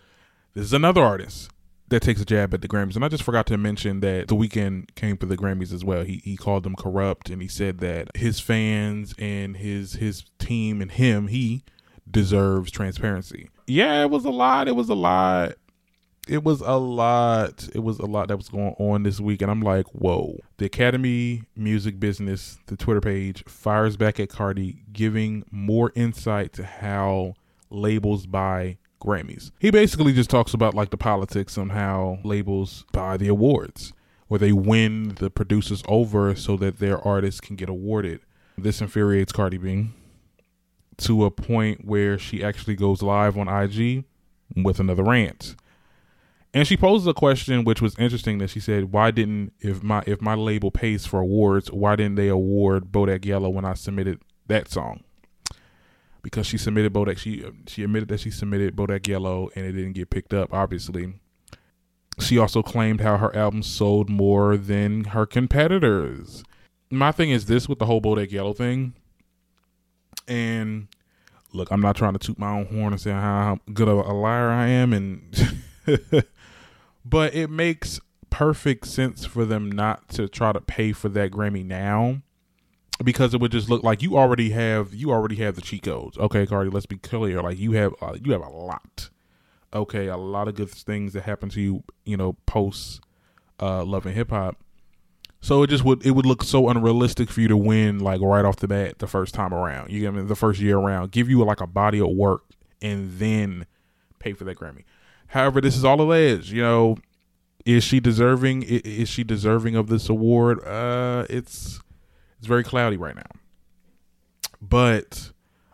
this 0.53 0.65
is 0.65 0.73
another 0.73 1.01
artist 1.01 1.49
that 1.89 2.01
takes 2.01 2.21
a 2.21 2.25
jab 2.25 2.53
at 2.53 2.61
the 2.61 2.67
Grammys. 2.67 2.95
And 2.95 3.05
I 3.05 3.09
just 3.09 3.23
forgot 3.23 3.45
to 3.47 3.57
mention 3.57 3.99
that 3.99 4.27
the 4.29 4.35
Weeknd 4.35 4.95
came 4.95 5.17
for 5.17 5.25
the 5.25 5.37
Grammys 5.37 5.73
as 5.73 5.83
well. 5.83 6.03
He 6.03 6.21
he 6.23 6.37
called 6.37 6.63
them 6.63 6.75
corrupt 6.75 7.29
and 7.29 7.41
he 7.41 7.47
said 7.47 7.79
that 7.79 8.15
his 8.15 8.39
fans 8.39 9.13
and 9.19 9.57
his 9.57 9.93
his 9.93 10.25
team 10.39 10.81
and 10.81 10.91
him, 10.91 11.27
he 11.27 11.63
deserves 12.09 12.71
transparency. 12.71 13.49
Yeah, 13.67 14.01
it 14.01 14.09
was 14.09 14.25
a 14.25 14.31
lot. 14.31 14.67
It 14.67 14.75
was 14.75 14.89
a 14.89 14.95
lot. 14.95 15.53
It 16.31 16.45
was 16.45 16.61
a 16.61 16.77
lot. 16.77 17.67
It 17.75 17.79
was 17.79 17.99
a 17.99 18.05
lot 18.05 18.29
that 18.29 18.37
was 18.37 18.47
going 18.47 18.73
on 18.79 19.03
this 19.03 19.19
week. 19.19 19.41
And 19.41 19.51
I'm 19.51 19.59
like, 19.59 19.85
whoa. 19.87 20.39
The 20.59 20.65
Academy 20.65 21.43
Music 21.57 21.99
Business, 21.99 22.57
the 22.67 22.77
Twitter 22.77 23.01
page, 23.01 23.43
fires 23.49 23.97
back 23.97 24.17
at 24.17 24.29
Cardi, 24.29 24.81
giving 24.93 25.43
more 25.51 25.91
insight 25.93 26.53
to 26.53 26.63
how 26.63 27.33
labels 27.69 28.27
buy 28.27 28.77
Grammys. 29.01 29.51
He 29.59 29.71
basically 29.71 30.13
just 30.13 30.29
talks 30.29 30.53
about 30.53 30.73
like 30.73 30.89
the 30.89 30.95
politics 30.95 31.57
on 31.57 31.71
how 31.71 32.19
labels 32.23 32.85
buy 32.93 33.17
the 33.17 33.27
awards, 33.27 33.91
where 34.29 34.39
they 34.39 34.53
win 34.53 35.15
the 35.15 35.29
producers 35.29 35.83
over 35.89 36.33
so 36.33 36.55
that 36.55 36.79
their 36.79 37.05
artists 37.05 37.41
can 37.41 37.57
get 37.57 37.67
awarded. 37.67 38.21
This 38.57 38.79
infuriates 38.79 39.33
Cardi 39.33 39.57
B 39.57 39.89
to 40.99 41.25
a 41.25 41.31
point 41.31 41.83
where 41.83 42.17
she 42.17 42.41
actually 42.41 42.75
goes 42.75 43.01
live 43.01 43.37
on 43.37 43.49
IG 43.49 44.05
with 44.55 44.79
another 44.79 45.03
rant. 45.03 45.57
And 46.53 46.67
she 46.67 46.75
poses 46.75 47.07
a 47.07 47.13
question 47.13 47.63
which 47.63 47.81
was 47.81 47.97
interesting 47.97 48.39
that 48.39 48.49
she 48.49 48.59
said, 48.59 48.91
Why 48.91 49.11
didn't 49.11 49.53
if 49.59 49.81
my 49.81 50.03
if 50.05 50.21
my 50.21 50.35
label 50.35 50.71
pays 50.71 51.05
for 51.05 51.19
awards, 51.19 51.71
why 51.71 51.95
didn't 51.95 52.15
they 52.15 52.27
award 52.27 52.91
Bodak 52.91 53.25
Yellow 53.25 53.49
when 53.49 53.65
I 53.65 53.73
submitted 53.73 54.19
that 54.47 54.69
song? 54.69 55.03
because 56.23 56.45
she 56.45 56.57
submitted 56.57 56.93
Bodak. 56.93 57.17
She 57.17 57.45
she 57.67 57.83
admitted 57.83 58.09
that 58.09 58.19
she 58.19 58.31
submitted 58.31 58.75
Bodak 58.75 59.07
Yellow 59.07 59.49
and 59.55 59.65
it 59.65 59.73
didn't 59.73 59.93
get 59.93 60.09
picked 60.09 60.33
up. 60.33 60.53
Obviously, 60.53 61.13
she 62.19 62.37
also 62.37 62.61
claimed 62.61 63.01
how 63.01 63.17
her 63.17 63.35
album 63.35 63.63
sold 63.63 64.09
more 64.09 64.57
than 64.57 65.05
her 65.05 65.25
competitors. 65.25 66.43
My 66.89 67.11
thing 67.11 67.29
is 67.29 67.45
this 67.45 67.69
with 67.69 67.79
the 67.79 67.85
whole 67.85 68.01
Bodak 68.01 68.31
Yellow 68.31 68.53
thing, 68.53 68.93
and 70.27 70.87
look, 71.53 71.71
I'm 71.71 71.81
not 71.81 71.95
trying 71.95 72.13
to 72.13 72.19
toot 72.19 72.37
my 72.37 72.51
own 72.51 72.65
horn 72.65 72.93
and 72.93 73.01
say 73.01 73.11
how 73.11 73.59
good 73.73 73.87
of 73.87 74.05
a 74.05 74.13
liar 74.13 74.49
I 74.49 74.67
am, 74.67 74.93
and 74.93 75.55
but 77.03 77.33
it 77.33 77.49
makes 77.49 77.99
perfect 78.29 78.87
sense 78.87 79.25
for 79.25 79.45
them 79.45 79.71
not 79.71 80.07
to 80.09 80.27
try 80.27 80.51
to 80.51 80.61
pay 80.61 80.91
for 80.93 81.09
that 81.09 81.31
Grammy 81.31 81.65
now 81.65 82.21
because 83.03 83.33
it 83.33 83.41
would 83.41 83.51
just 83.51 83.69
look 83.69 83.83
like 83.83 84.01
you 84.01 84.17
already 84.17 84.51
have 84.51 84.93
you 84.93 85.11
already 85.11 85.35
have 85.37 85.55
the 85.55 85.61
cheat 85.61 85.83
codes. 85.83 86.17
Okay, 86.17 86.45
Cardi, 86.45 86.69
let's 86.69 86.85
be 86.85 86.97
clear. 86.97 87.41
Like 87.41 87.59
you 87.59 87.73
have 87.73 87.93
uh, 88.01 88.17
you 88.23 88.31
have 88.31 88.41
a 88.41 88.49
lot. 88.49 89.09
Okay, 89.73 90.07
a 90.07 90.17
lot 90.17 90.47
of 90.47 90.55
good 90.55 90.69
things 90.69 91.13
that 91.13 91.23
happen 91.23 91.49
to 91.49 91.61
you, 91.61 91.83
you 92.05 92.17
know, 92.17 92.33
post 92.45 93.01
uh, 93.59 93.83
love 93.83 94.05
and 94.05 94.15
hip 94.15 94.31
hop. 94.31 94.57
So 95.39 95.63
it 95.63 95.67
just 95.67 95.83
would 95.83 96.05
it 96.05 96.11
would 96.11 96.25
look 96.25 96.43
so 96.43 96.69
unrealistic 96.69 97.29
for 97.29 97.41
you 97.41 97.47
to 97.47 97.57
win 97.57 97.99
like 97.99 98.21
right 98.21 98.45
off 98.45 98.57
the 98.57 98.67
bat 98.67 98.99
the 98.99 99.07
first 99.07 99.33
time 99.33 99.53
around. 99.53 99.91
You 99.91 100.01
get 100.01 100.07
I 100.09 100.11
mean, 100.11 100.27
the 100.27 100.35
first 100.35 100.59
year 100.59 100.77
around, 100.77 101.11
give 101.11 101.29
you 101.29 101.43
like 101.43 101.61
a 101.61 101.67
body 101.67 101.99
of 101.99 102.09
work 102.09 102.43
and 102.81 103.13
then 103.17 103.65
pay 104.19 104.33
for 104.33 104.43
that 104.43 104.57
Grammy. 104.57 104.83
However, 105.31 105.61
this 105.61 105.77
is 105.77 105.85
all 105.85 106.01
alleged. 106.01 106.51
You 106.51 106.61
know, 106.61 106.97
is 107.65 107.83
she 107.83 107.99
deserving? 107.99 108.63
Is 108.63 109.09
she 109.09 109.23
deserving 109.23 109.75
of 109.75 109.87
this 109.87 110.09
award? 110.09 110.63
Uh, 110.65 111.25
it's 111.29 111.79
it's 112.37 112.47
very 112.47 112.63
cloudy 112.63 112.97
right 112.97 113.15
now. 113.15 113.29
But 114.61 115.31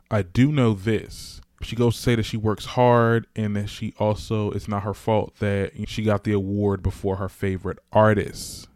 I 0.09 0.21
do 0.21 0.51
know 0.51 0.73
this. 0.73 1.41
She 1.61 1.75
goes 1.75 1.95
to 1.95 2.01
say 2.01 2.15
that 2.15 2.23
she 2.23 2.37
works 2.37 2.65
hard 2.65 3.25
and 3.35 3.55
that 3.55 3.67
she 3.67 3.93
also, 3.97 4.51
it's 4.51 4.67
not 4.67 4.83
her 4.83 4.93
fault 4.93 5.37
that 5.39 5.71
she 5.89 6.03
got 6.03 6.23
the 6.23 6.33
award 6.33 6.83
before 6.83 7.15
her 7.15 7.29
favorite 7.29 7.79
artists. 7.91 8.67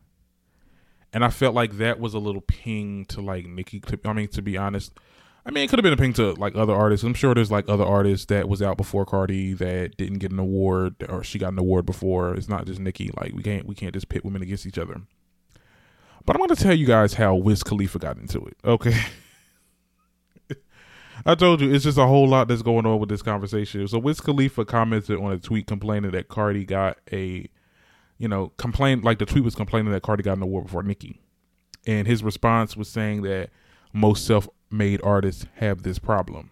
And 1.13 1.23
I 1.23 1.29
felt 1.29 1.53
like 1.53 1.73
that 1.73 1.99
was 1.99 2.15
a 2.15 2.19
little 2.19 2.41
ping 2.41 3.05
to 3.05 3.21
like 3.21 3.45
Nicki. 3.45 3.83
I 4.03 4.13
mean, 4.13 4.29
to 4.29 4.41
be 4.41 4.57
honest, 4.57 4.93
I 5.45 5.49
mean, 5.49 5.63
it 5.63 5.69
could 5.69 5.79
have 5.79 5.83
been 5.83 5.93
a 5.93 5.97
ping 5.97 6.13
to 6.13 6.33
like 6.33 6.55
other 6.55 6.73
artists. 6.73 7.03
I'm 7.03 7.15
sure 7.15 7.33
there's 7.33 7.51
like 7.51 7.67
other 7.67 7.83
artists 7.83 8.27
that 8.27 8.47
was 8.47 8.61
out 8.61 8.77
before 8.77 9.05
Cardi 9.05 9.53
that 9.53 9.97
didn't 9.97 10.19
get 10.19 10.31
an 10.31 10.39
award 10.39 10.95
or 11.09 11.23
she 11.23 11.39
got 11.39 11.51
an 11.51 11.59
award 11.59 11.85
before. 11.85 12.35
It's 12.35 12.47
not 12.47 12.65
just 12.65 12.79
Nicki. 12.79 13.11
Like 13.19 13.33
we 13.33 13.41
can't 13.41 13.65
we 13.65 13.73
can't 13.73 13.93
just 13.93 14.09
pit 14.09 14.23
women 14.23 14.43
against 14.43 14.67
each 14.67 14.77
other. 14.77 15.01
But 16.25 16.35
I'm 16.35 16.39
going 16.39 16.55
to 16.55 16.63
tell 16.63 16.75
you 16.75 16.85
guys 16.85 17.15
how 17.15 17.35
Wiz 17.35 17.63
Khalifa 17.63 17.97
got 17.97 18.17
into 18.17 18.45
it. 18.45 18.55
Okay. 18.63 18.95
I 21.25 21.35
told 21.35 21.61
you 21.61 21.73
it's 21.73 21.83
just 21.83 21.97
a 21.97 22.05
whole 22.05 22.27
lot 22.27 22.47
that's 22.47 22.61
going 22.61 22.85
on 22.85 22.99
with 22.99 23.09
this 23.09 23.21
conversation. 23.21 23.87
So 23.87 23.97
Wiz 23.99 24.21
Khalifa 24.21 24.65
commented 24.65 25.19
on 25.19 25.31
a 25.31 25.39
tweet 25.39 25.67
complaining 25.67 26.11
that 26.11 26.27
Cardi 26.27 26.65
got 26.65 26.97
a, 27.11 27.47
you 28.17 28.27
know, 28.27 28.49
complain 28.57 29.01
like 29.01 29.19
the 29.19 29.25
tweet 29.25 29.43
was 29.43 29.55
complaining 29.55 29.91
that 29.91 30.03
Cardi 30.03 30.23
got 30.23 30.37
an 30.37 30.43
award 30.43 30.65
before 30.65 30.83
Nicki, 30.83 31.19
and 31.85 32.07
his 32.07 32.23
response 32.23 32.77
was 32.77 32.87
saying 32.87 33.23
that 33.23 33.49
most 33.93 34.25
self-made 34.25 35.01
artists 35.03 35.45
have 35.55 35.83
this 35.83 35.99
problem. 35.99 36.51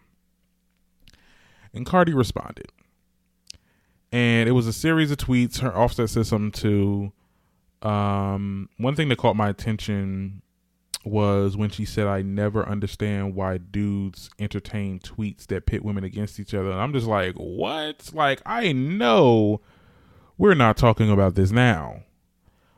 And 1.73 1.85
Cardi 1.85 2.13
responded, 2.13 2.71
and 4.11 4.49
it 4.49 4.53
was 4.53 4.67
a 4.67 4.73
series 4.73 5.11
of 5.11 5.17
tweets. 5.17 5.59
Her 5.59 5.75
Offset 5.75 6.09
something 6.09 6.51
to 6.51 7.11
um, 7.87 8.69
one 8.77 8.95
thing 8.95 9.09
that 9.09 9.17
caught 9.17 9.35
my 9.35 9.49
attention 9.49 10.41
was 11.05 11.55
when 11.55 11.69
she 11.69 11.85
said, 11.85 12.07
I 12.07 12.21
never 12.21 12.67
understand 12.67 13.35
why 13.35 13.57
dudes 13.57 14.29
entertain 14.37 14.99
tweets 14.99 15.47
that 15.47 15.65
pit 15.65 15.85
women 15.85 16.03
against 16.03 16.39
each 16.39 16.53
other. 16.53 16.71
And 16.71 16.81
I'm 16.81 16.91
just 16.91 17.07
like, 17.07 17.35
what? 17.35 18.11
Like, 18.13 18.41
I 18.45 18.73
know 18.73 19.61
we're 20.37 20.55
not 20.55 20.75
talking 20.75 21.09
about 21.09 21.35
this 21.35 21.51
now. 21.51 22.03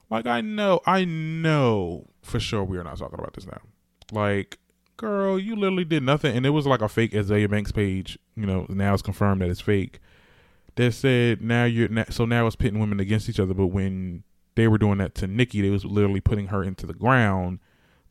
Like, 0.10 0.28
I 0.28 0.42
know, 0.42 0.82
I 0.86 1.06
know 1.06 2.10
for 2.22 2.40
sure 2.40 2.64
we 2.64 2.78
are 2.78 2.84
not 2.84 2.98
talking 2.98 3.18
about 3.18 3.34
this 3.34 3.48
now. 3.48 3.62
Like, 4.12 4.60
girl, 4.98 5.40
you 5.40 5.56
literally 5.56 5.86
did 5.86 6.04
nothing. 6.04 6.36
And 6.36 6.46
it 6.46 6.52
was 6.52 6.68
like 6.68 6.82
a 6.82 6.90
fake 6.90 7.12
Azealia 7.12 7.50
Banks 7.50 7.72
page, 7.72 8.20
you 8.36 8.46
know, 8.46 8.66
now 8.70 8.94
it's 8.94 9.02
confirmed 9.02 9.42
that 9.42 9.50
it's 9.50 9.62
fake. 9.62 10.00
That 10.76 10.94
said, 10.94 11.42
now 11.42 11.66
you're, 11.66 11.90
so 12.10 12.26
now 12.26 12.48
it's 12.48 12.56
pitting 12.56 12.80
women 12.80 13.00
against 13.00 13.28
each 13.28 13.40
other. 13.40 13.54
But 13.54 13.68
when 13.68 14.24
they 14.56 14.68
were 14.68 14.78
doing 14.78 15.00
that 15.00 15.16
to 15.16 15.28
Nicki, 15.28 15.62
They 15.62 15.70
was 15.70 15.86
literally 15.86 16.22
putting 16.22 16.48
her 16.48 16.64
into 16.64 16.86
the 16.86 16.94
ground 16.94 17.60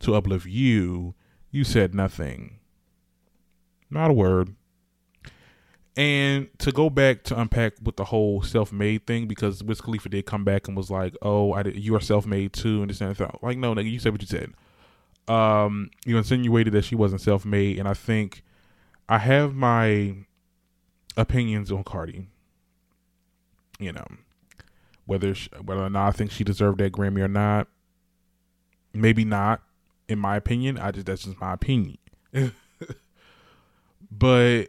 to 0.01 0.15
uplift 0.15 0.47
you. 0.47 1.15
You 1.51 1.65
said 1.65 1.95
nothing. 1.95 2.59
Not 3.91 4.11
a 4.11 4.15
word. 4.15 4.55
And 5.97 6.49
to 6.59 6.71
go 6.71 6.89
back 6.89 7.25
to 7.25 7.39
unpack 7.39 7.75
with 7.83 7.97
the 7.97 8.05
whole 8.05 8.43
self-made 8.43 9.07
thing, 9.07 9.27
because 9.27 9.63
Wiz 9.63 9.81
Khalifa 9.81 10.09
did 10.09 10.25
come 10.25 10.45
back 10.45 10.69
and 10.69 10.77
was 10.77 10.91
like, 10.91 11.17
"Oh, 11.21 11.53
I 11.53 11.65
did, 11.65 11.77
you 11.77 11.95
are 11.97 12.01
self-made 12.01 12.53
too," 12.53 12.81
and 12.81 12.89
this 12.89 13.01
and 13.01 13.15
that. 13.15 13.43
Like, 13.43 13.59
no, 13.59 13.75
nigga, 13.75 13.91
you 13.91 13.99
said 13.99 14.13
what 14.13 14.23
you 14.23 14.29
said. 14.29 14.53
Um, 15.31 15.91
you 16.05 16.19
insinuated 16.19 16.73
that 16.73 16.85
she 16.85 16.97
wasn't 16.97 17.21
self-made, 17.21 17.79
and 17.79 17.87
I 17.87 17.95
think 17.95 18.43
I 19.09 19.19
have 19.19 19.55
my 19.55 20.15
opinions 21.17 21.71
on 21.71 21.85
Cardi. 21.85 22.27
You 23.79 23.93
know, 23.93 24.07
whether 25.07 25.35
she, 25.35 25.49
whether 25.65 25.83
or 25.83 25.91
not 25.91 26.09
I 26.09 26.11
think 26.11 26.33
she 26.33 26.43
deserved 26.43 26.79
that 26.79 26.93
Grammy 26.93 27.21
or 27.21 27.29
not. 27.29 27.69
Maybe 28.93 29.25
not, 29.25 29.63
in 30.09 30.19
my 30.19 30.37
opinion. 30.37 30.79
I 30.79 30.91
just 30.91 31.07
that's 31.07 31.23
just 31.23 31.41
my 31.41 31.53
opinion. 31.53 31.99
but 34.11 34.65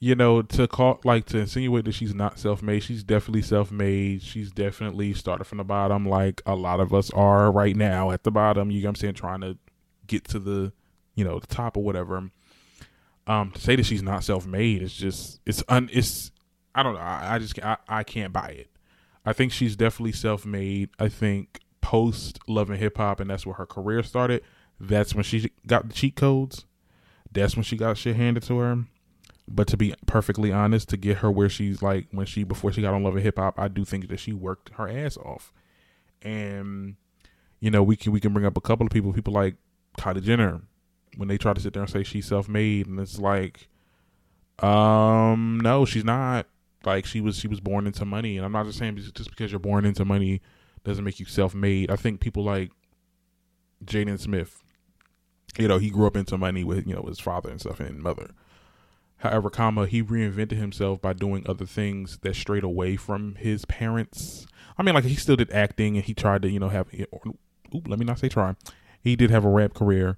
you 0.00 0.14
know, 0.14 0.40
to 0.42 0.66
call 0.68 1.00
like 1.04 1.26
to 1.26 1.38
insinuate 1.38 1.84
that 1.84 1.92
she's 1.92 2.14
not 2.14 2.38
self 2.38 2.62
made, 2.62 2.82
she's 2.82 3.04
definitely 3.04 3.42
self 3.42 3.70
made. 3.70 4.22
She's 4.22 4.50
definitely 4.52 5.12
started 5.12 5.44
from 5.44 5.58
the 5.58 5.64
bottom, 5.64 6.08
like 6.08 6.40
a 6.46 6.54
lot 6.54 6.80
of 6.80 6.94
us 6.94 7.10
are 7.10 7.52
right 7.52 7.76
now 7.76 8.10
at 8.10 8.24
the 8.24 8.30
bottom. 8.30 8.70
You 8.70 8.82
know 8.82 8.88
I'm 8.88 8.94
saying? 8.94 9.14
Trying 9.14 9.42
to 9.42 9.58
get 10.08 10.24
to 10.28 10.38
the, 10.38 10.72
you 11.14 11.24
know, 11.24 11.38
the 11.38 11.46
top 11.46 11.76
or 11.76 11.84
whatever. 11.84 12.30
Um, 13.26 13.50
to 13.52 13.60
say 13.60 13.76
that 13.76 13.86
she's 13.86 14.02
not 14.02 14.24
self 14.24 14.46
made 14.46 14.82
is 14.82 14.94
just 14.94 15.40
it's 15.46 15.62
un 15.68 15.88
it's 15.92 16.32
I 16.74 16.82
don't 16.82 16.94
know. 16.94 17.00
I, 17.00 17.34
I 17.34 17.38
just 17.38 17.58
I, 17.62 17.76
I 17.88 18.02
can't 18.02 18.32
buy 18.32 18.48
it. 18.48 18.70
I 19.24 19.32
think 19.32 19.52
she's 19.52 19.76
definitely 19.76 20.12
self 20.12 20.46
made. 20.46 20.90
I 20.98 21.08
think 21.08 21.60
post 21.80 22.38
Love 22.48 22.70
and 22.70 22.78
Hip 22.78 22.96
Hop, 22.96 23.20
and 23.20 23.28
that's 23.28 23.44
where 23.44 23.56
her 23.56 23.66
career 23.66 24.02
started. 24.02 24.42
That's 24.80 25.14
when 25.14 25.24
she 25.24 25.50
got 25.66 25.88
the 25.88 25.94
cheat 25.94 26.16
codes. 26.16 26.64
That's 27.30 27.56
when 27.56 27.64
she 27.64 27.76
got 27.76 27.98
shit 27.98 28.16
handed 28.16 28.42
to 28.44 28.58
her. 28.58 28.84
But 29.46 29.66
to 29.68 29.76
be 29.76 29.94
perfectly 30.06 30.52
honest, 30.52 30.88
to 30.90 30.96
get 30.96 31.18
her 31.18 31.30
where 31.30 31.48
she's 31.48 31.82
like 31.82 32.06
when 32.10 32.26
she 32.26 32.44
before 32.44 32.72
she 32.72 32.82
got 32.82 32.94
on 32.94 33.02
Love 33.02 33.14
and 33.14 33.22
Hip 33.22 33.38
Hop, 33.38 33.58
I 33.58 33.68
do 33.68 33.84
think 33.84 34.08
that 34.08 34.20
she 34.20 34.32
worked 34.32 34.70
her 34.74 34.88
ass 34.88 35.16
off. 35.16 35.52
And 36.22 36.96
you 37.60 37.70
know, 37.70 37.82
we 37.82 37.96
can 37.96 38.12
we 38.12 38.20
can 38.20 38.32
bring 38.32 38.46
up 38.46 38.56
a 38.56 38.60
couple 38.60 38.86
of 38.86 38.92
people, 38.92 39.12
people 39.12 39.32
like 39.32 39.56
Kylie 39.98 40.22
Jenner, 40.22 40.62
when 41.16 41.28
they 41.28 41.38
try 41.38 41.52
to 41.52 41.60
sit 41.60 41.72
there 41.72 41.82
and 41.82 41.90
say 41.90 42.02
she's 42.02 42.26
self 42.26 42.48
made, 42.48 42.86
and 42.86 42.98
it's 43.00 43.18
like, 43.18 43.68
um, 44.60 45.60
no, 45.62 45.84
she's 45.84 46.04
not. 46.04 46.46
Like 46.84 47.06
she 47.06 47.20
was 47.20 47.36
she 47.36 47.48
was 47.48 47.60
born 47.60 47.86
into 47.86 48.04
money, 48.04 48.36
and 48.36 48.46
I'm 48.46 48.52
not 48.52 48.66
just 48.66 48.78
saying 48.78 48.96
just 48.96 49.30
because 49.30 49.50
you're 49.50 49.58
born 49.58 49.84
into 49.84 50.04
money 50.04 50.40
doesn't 50.84 51.04
make 51.04 51.20
you 51.20 51.26
self 51.26 51.54
made. 51.54 51.90
I 51.90 51.96
think 51.96 52.20
people 52.20 52.44
like 52.44 52.70
Jaden 53.84 54.18
Smith, 54.18 54.62
you 55.58 55.68
know, 55.68 55.78
he 55.78 55.90
grew 55.90 56.06
up 56.06 56.16
into 56.16 56.38
money 56.38 56.64
with 56.64 56.86
you 56.86 56.94
know 56.94 57.02
his 57.02 57.18
father 57.18 57.50
and 57.50 57.60
stuff 57.60 57.80
and 57.80 58.00
mother. 58.00 58.30
However, 59.18 59.50
comma, 59.50 59.86
he 59.86 60.02
reinvented 60.02 60.52
himself 60.52 61.00
by 61.02 61.12
doing 61.12 61.44
other 61.46 61.66
things 61.66 62.18
that 62.22 62.36
strayed 62.36 62.62
away 62.62 62.94
from 62.94 63.34
his 63.34 63.64
parents. 63.64 64.46
I 64.78 64.84
mean, 64.84 64.94
like 64.94 65.04
he 65.04 65.16
still 65.16 65.34
did 65.34 65.50
acting 65.50 65.96
and 65.96 66.04
he 66.04 66.14
tried 66.14 66.42
to, 66.42 66.50
you 66.50 66.60
know, 66.60 66.68
have. 66.68 66.88
Oop, 66.94 67.88
let 67.88 67.98
me 67.98 68.04
not 68.04 68.20
say 68.20 68.28
try. 68.28 68.54
He 69.00 69.16
did 69.16 69.30
have 69.30 69.44
a 69.44 69.48
rap 69.48 69.74
career, 69.74 70.16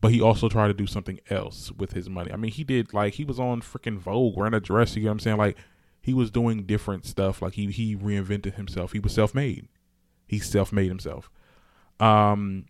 but 0.00 0.12
he 0.12 0.20
also 0.20 0.48
tried 0.48 0.68
to 0.68 0.74
do 0.74 0.86
something 0.86 1.20
else 1.30 1.72
with 1.72 1.92
his 1.92 2.08
money. 2.08 2.32
I 2.32 2.36
mean, 2.36 2.52
he 2.52 2.64
did 2.64 2.92
like 2.94 3.14
he 3.14 3.24
was 3.24 3.40
on 3.40 3.60
freaking 3.60 3.98
Vogue 3.98 4.36
wearing 4.36 4.54
a 4.54 4.60
dress. 4.60 4.96
You 4.96 5.02
know 5.02 5.08
what 5.08 5.12
I'm 5.12 5.20
saying? 5.20 5.36
Like 5.36 5.56
he 6.00 6.14
was 6.14 6.30
doing 6.30 6.64
different 6.64 7.06
stuff. 7.06 7.40
Like 7.40 7.54
he 7.54 7.70
he 7.70 7.96
reinvented 7.96 8.54
himself. 8.54 8.92
He 8.92 9.00
was 9.00 9.12
self 9.12 9.34
made. 9.34 9.68
He 10.26 10.38
self 10.38 10.72
made 10.72 10.88
himself. 10.88 11.30
Um, 12.00 12.66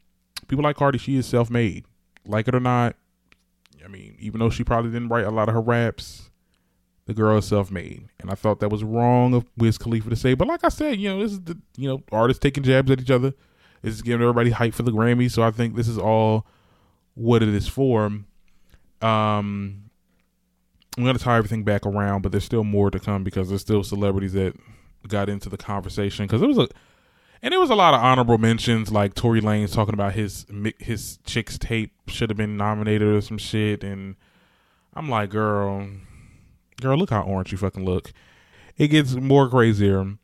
people 0.48 0.64
like 0.64 0.76
Cardi, 0.76 0.98
she 0.98 1.16
is 1.16 1.26
self 1.26 1.50
made. 1.50 1.84
Like 2.26 2.48
it 2.48 2.54
or 2.54 2.60
not, 2.60 2.96
I 3.84 3.88
mean, 3.88 4.16
even 4.18 4.40
though 4.40 4.50
she 4.50 4.64
probably 4.64 4.90
didn't 4.90 5.08
write 5.08 5.26
a 5.26 5.30
lot 5.30 5.48
of 5.48 5.54
her 5.54 5.60
raps, 5.60 6.30
the 7.06 7.14
girl 7.14 7.38
is 7.38 7.46
self 7.46 7.70
made. 7.70 8.06
And 8.20 8.30
I 8.30 8.34
thought 8.34 8.60
that 8.60 8.70
was 8.70 8.84
wrong 8.84 9.34
of 9.34 9.44
Wiz 9.56 9.78
Khalifa 9.78 10.10
to 10.10 10.16
say. 10.16 10.34
But 10.34 10.48
like 10.48 10.64
I 10.64 10.68
said, 10.68 10.98
you 10.98 11.10
know, 11.10 11.20
this 11.20 11.32
is 11.32 11.40
the 11.40 11.58
you 11.76 11.88
know, 11.88 12.02
artists 12.10 12.40
taking 12.40 12.62
jabs 12.62 12.90
at 12.90 13.00
each 13.00 13.10
other. 13.10 13.34
This 13.84 13.94
is 13.94 14.02
giving 14.02 14.22
everybody 14.22 14.50
hype 14.50 14.72
for 14.72 14.82
the 14.82 14.90
Grammy. 14.90 15.30
So 15.30 15.42
I 15.42 15.50
think 15.50 15.76
this 15.76 15.88
is 15.88 15.98
all 15.98 16.46
what 17.14 17.42
it 17.42 17.50
is 17.50 17.68
for. 17.68 18.06
Um 18.06 18.24
I'm 20.96 21.04
gonna 21.04 21.18
tie 21.18 21.36
everything 21.36 21.64
back 21.64 21.84
around, 21.84 22.22
but 22.22 22.32
there's 22.32 22.44
still 22.44 22.64
more 22.64 22.90
to 22.90 22.98
come 22.98 23.24
because 23.24 23.48
there's 23.48 23.60
still 23.60 23.82
celebrities 23.84 24.32
that 24.32 24.54
got 25.06 25.28
into 25.28 25.50
the 25.50 25.56
conversation. 25.58 26.26
Because 26.26 26.40
it 26.40 26.46
was 26.46 26.56
a 26.56 26.68
and 27.42 27.52
there 27.52 27.60
was 27.60 27.68
a 27.68 27.74
lot 27.74 27.92
of 27.92 28.00
honorable 28.00 28.38
mentions, 28.38 28.90
like 28.90 29.12
Tory 29.12 29.42
Lanez 29.42 29.74
talking 29.74 29.92
about 29.92 30.14
his 30.14 30.46
his 30.78 31.18
chick's 31.26 31.58
tape 31.58 31.92
should 32.08 32.30
have 32.30 32.38
been 32.38 32.56
nominated 32.56 33.06
or 33.06 33.20
some 33.20 33.36
shit, 33.36 33.84
and 33.84 34.16
I'm 34.94 35.10
like, 35.10 35.28
girl, 35.28 35.86
girl, 36.80 36.96
look 36.96 37.10
how 37.10 37.20
orange 37.20 37.52
you 37.52 37.58
fucking 37.58 37.84
look. 37.84 38.12
It 38.78 38.88
gets 38.88 39.14
more 39.14 39.50
crazier, 39.50 40.16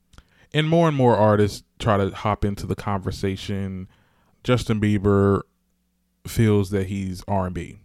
and 0.52 0.68
more 0.68 0.88
and 0.88 0.96
more 0.96 1.16
artists 1.16 1.62
try 1.78 1.96
to 1.96 2.10
hop 2.10 2.44
into 2.44 2.66
the 2.66 2.76
conversation. 2.76 3.88
Justin 4.42 4.80
Bieber 4.80 5.42
feels 6.26 6.70
that 6.70 6.86
he's 6.86 7.22
R 7.28 7.46
and 7.46 7.54
B 7.54 7.80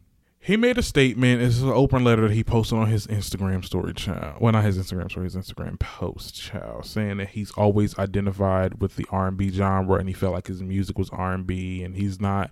he 0.46 0.58
made 0.58 0.78
a 0.78 0.84
statement. 0.84 1.42
It's 1.42 1.62
an 1.62 1.70
open 1.70 2.04
letter 2.04 2.28
that 2.28 2.34
he 2.36 2.44
posted 2.44 2.78
on 2.78 2.86
his 2.86 3.08
Instagram 3.08 3.66
story, 3.66 3.96
child. 3.96 4.40
Well, 4.40 4.54
not 4.54 4.64
his 4.64 4.78
Instagram 4.78 5.10
story, 5.10 5.24
his 5.24 5.36
Instagram 5.36 5.80
post, 5.80 6.36
child, 6.36 6.86
saying 6.86 7.18
that 7.18 7.30
he's 7.30 7.50
always 7.54 7.98
identified 7.98 8.80
with 8.80 8.96
the 8.96 9.08
R 9.10 9.28
and 9.28 9.38
B 9.38 9.50
genre, 9.50 9.98
and 9.98 10.08
he 10.08 10.14
felt 10.14 10.34
like 10.34 10.46
his 10.46 10.62
music 10.62 11.00
was 11.00 11.10
R 11.10 11.34
and 11.34 11.48
B, 11.48 11.82
and 11.82 11.96
he's 11.96 12.22
not 12.22 12.52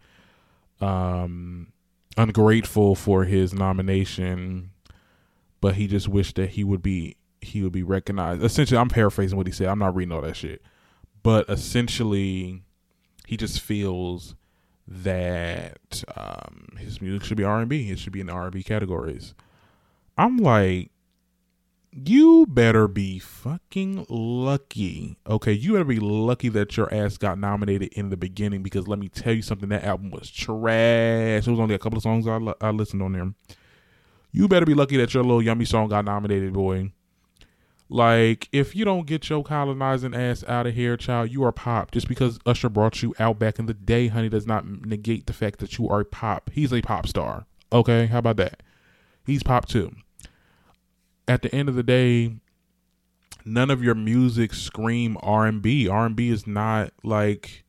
um, 0.82 1.72
ungrateful 2.17 2.96
for 2.96 3.25
his 3.25 3.53
nomination, 3.53 4.72
but 5.62 5.75
he 5.75 5.86
just 5.86 6.08
wished 6.08 6.38
that 6.38 6.50
he 6.50 6.63
would 6.63 6.82
be 6.82 7.15
he 7.43 7.62
would 7.62 7.71
be 7.71 7.83
recognized. 7.83 8.43
Essentially, 8.43 8.77
I'm 8.77 8.89
paraphrasing 8.89 9.38
what 9.38 9.47
he 9.47 9.53
said. 9.53 9.67
I'm 9.67 9.79
not 9.79 9.95
reading 9.95 10.12
all 10.12 10.21
that 10.21 10.35
shit, 10.35 10.62
but 11.21 11.50
essentially, 11.50 12.63
he 13.27 13.38
just 13.38 13.59
feels 13.59 14.35
that 14.88 16.03
um, 16.15 16.67
his 16.77 17.01
music 17.01 17.23
should 17.25 17.38
be 17.38 17.43
R 17.43 17.59
and 17.59 17.69
B. 17.69 17.89
It 17.89 18.00
should 18.00 18.13
be 18.13 18.19
in 18.21 18.27
the 18.27 18.33
R 18.33 18.43
and 18.43 18.53
B 18.53 18.63
categories. 18.63 19.33
I'm 20.17 20.38
like, 20.38 20.91
you 21.91 22.45
better 22.47 22.88
be 22.88 23.19
fucking 23.19 24.05
lucky. 24.09 25.17
Okay, 25.27 25.51
you 25.51 25.73
better 25.73 25.85
be 25.85 26.00
lucky 26.00 26.50
that 26.50 26.75
your 26.75 26.91
ass 26.93 27.17
got 27.17 27.38
nominated 27.38 27.93
in 27.93 28.09
the 28.09 28.17
beginning 28.17 28.63
because 28.63 28.88
let 28.88 29.00
me 29.00 29.09
tell 29.09 29.33
you 29.33 29.41
something. 29.41 29.69
That 29.69 29.83
album 29.83 30.09
was 30.09 30.29
trash. 30.29 31.47
It 31.47 31.51
was 31.51 31.59
only 31.59 31.75
a 31.75 31.79
couple 31.79 31.97
of 31.97 32.03
songs 32.03 32.27
I, 32.27 32.39
I 32.62 32.71
listened 32.71 33.01
on 33.01 33.13
there. 33.13 33.33
You 34.31 34.47
better 34.47 34.65
be 34.65 34.73
lucky 34.73 34.97
that 34.97 35.13
your 35.13 35.23
little 35.23 35.41
yummy 35.41 35.65
song 35.65 35.89
got 35.89 36.05
nominated, 36.05 36.53
boy. 36.53 36.91
Like, 37.93 38.49
if 38.51 38.75
you 38.75 38.86
don't 38.86 39.06
get 39.06 39.29
your 39.29 39.43
colonizing 39.43 40.15
ass 40.15 40.43
out 40.47 40.65
of 40.65 40.73
here, 40.73 40.97
child, 40.97 41.29
you 41.29 41.43
are 41.43 41.51
pop. 41.51 41.91
Just 41.91 42.08
because 42.08 42.39
Usher 42.43 42.67
brought 42.67 43.03
you 43.03 43.13
out 43.19 43.38
back 43.38 43.60
in 43.60 43.67
the 43.67 43.73
day, 43.75 44.08
honey, 44.08 44.29
does 44.29 44.47
not 44.47 44.67
negate 44.67 45.27
the 45.27 45.34
fact 45.34 45.60
that 45.60 45.77
you 45.77 45.88
are 45.89 46.03
pop. 46.03 46.49
He's 46.51 46.73
a 46.73 46.82
pop 46.82 47.06
star. 47.06 47.45
Okay, 47.71 48.08
how 48.08 48.17
about 48.17 48.38
that? 48.38 48.63
He's 49.27 49.43
pop 49.43 49.67
too. 49.67 49.91
At 51.27 51.43
the 51.43 51.53
end 51.53 51.69
of 51.69 51.75
the 51.75 51.84
day, 51.84 52.38
none 53.45 53.69
of 53.69 53.84
your 53.84 53.93
music 53.93 54.56
scream 54.56 55.15
R&B. 55.21 55.88
R&B 55.88 56.29
is 56.32 56.47
not 56.47 56.93
like 57.03 57.63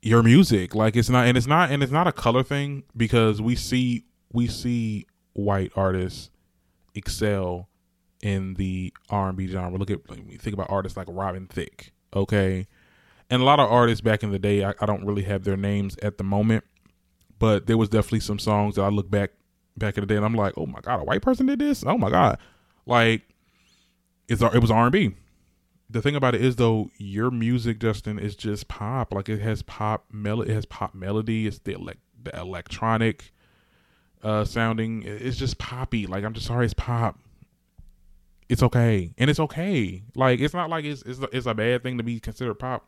your 0.00 0.22
music. 0.22 0.76
Like 0.76 0.94
it's 0.94 1.10
not 1.10 1.26
and 1.26 1.36
it's 1.36 1.48
not 1.48 1.72
and 1.72 1.82
it's 1.82 1.90
not 1.90 2.06
a 2.06 2.12
color 2.12 2.44
thing 2.44 2.84
because 2.96 3.42
we 3.42 3.56
see 3.56 4.04
we 4.32 4.46
see 4.46 5.06
white 5.32 5.72
artists 5.74 6.30
excel 6.94 7.67
in 8.22 8.54
the 8.54 8.92
R&B 9.10 9.46
genre. 9.48 9.78
Look 9.78 9.90
at 9.90 10.08
like, 10.08 10.40
think 10.40 10.54
about 10.54 10.70
artists 10.70 10.96
like 10.96 11.06
Robin 11.10 11.46
Thicke, 11.46 11.92
okay? 12.14 12.66
And 13.30 13.42
a 13.42 13.44
lot 13.44 13.60
of 13.60 13.70
artists 13.70 14.00
back 14.00 14.22
in 14.22 14.30
the 14.30 14.38
day, 14.38 14.64
I, 14.64 14.74
I, 14.80 14.86
don't 14.86 15.04
really 15.04 15.22
have 15.22 15.44
their 15.44 15.56
names 15.56 15.96
at 16.02 16.18
the 16.18 16.24
moment, 16.24 16.64
but 17.38 17.66
there 17.66 17.76
was 17.76 17.88
definitely 17.88 18.20
some 18.20 18.38
songs 18.38 18.76
that 18.76 18.82
I 18.82 18.88
look 18.88 19.10
back 19.10 19.32
back 19.76 19.96
in 19.96 20.02
the 20.02 20.06
day 20.06 20.16
and 20.16 20.24
I'm 20.24 20.34
like, 20.34 20.54
"Oh 20.56 20.66
my 20.66 20.80
god, 20.80 21.00
a 21.00 21.04
white 21.04 21.22
person 21.22 21.46
did 21.46 21.58
this?" 21.58 21.84
Oh 21.86 21.98
my 21.98 22.10
god. 22.10 22.38
Like 22.86 23.22
it's 24.28 24.42
it 24.42 24.60
was 24.60 24.70
R&B. 24.70 25.14
The 25.90 26.02
thing 26.02 26.16
about 26.16 26.34
it 26.34 26.42
is 26.42 26.56
though, 26.56 26.90
your 26.96 27.30
music 27.30 27.78
Justin 27.78 28.18
is 28.18 28.34
just 28.34 28.66
pop. 28.66 29.12
Like 29.12 29.28
it 29.28 29.40
has 29.40 29.62
pop 29.62 30.06
melody, 30.10 30.50
it 30.50 30.54
has 30.54 30.66
pop 30.66 30.94
melody, 30.94 31.46
it's 31.46 31.58
the 31.60 31.74
elect 31.74 32.00
the 32.20 32.36
electronic 32.36 33.32
uh 34.22 34.44
sounding. 34.44 35.02
It's 35.04 35.36
just 35.36 35.58
poppy. 35.58 36.06
Like 36.06 36.24
I'm 36.24 36.32
just 36.32 36.46
sorry 36.46 36.64
it's 36.64 36.74
pop 36.74 37.18
it's 38.48 38.62
okay, 38.62 39.12
and 39.18 39.28
it's 39.28 39.40
okay. 39.40 40.02
Like 40.14 40.40
it's 40.40 40.54
not 40.54 40.70
like 40.70 40.84
it's 40.84 41.02
it's 41.02 41.20
it's 41.32 41.46
a 41.46 41.54
bad 41.54 41.82
thing 41.82 41.98
to 41.98 42.04
be 42.04 42.20
considered 42.20 42.54
pop. 42.54 42.86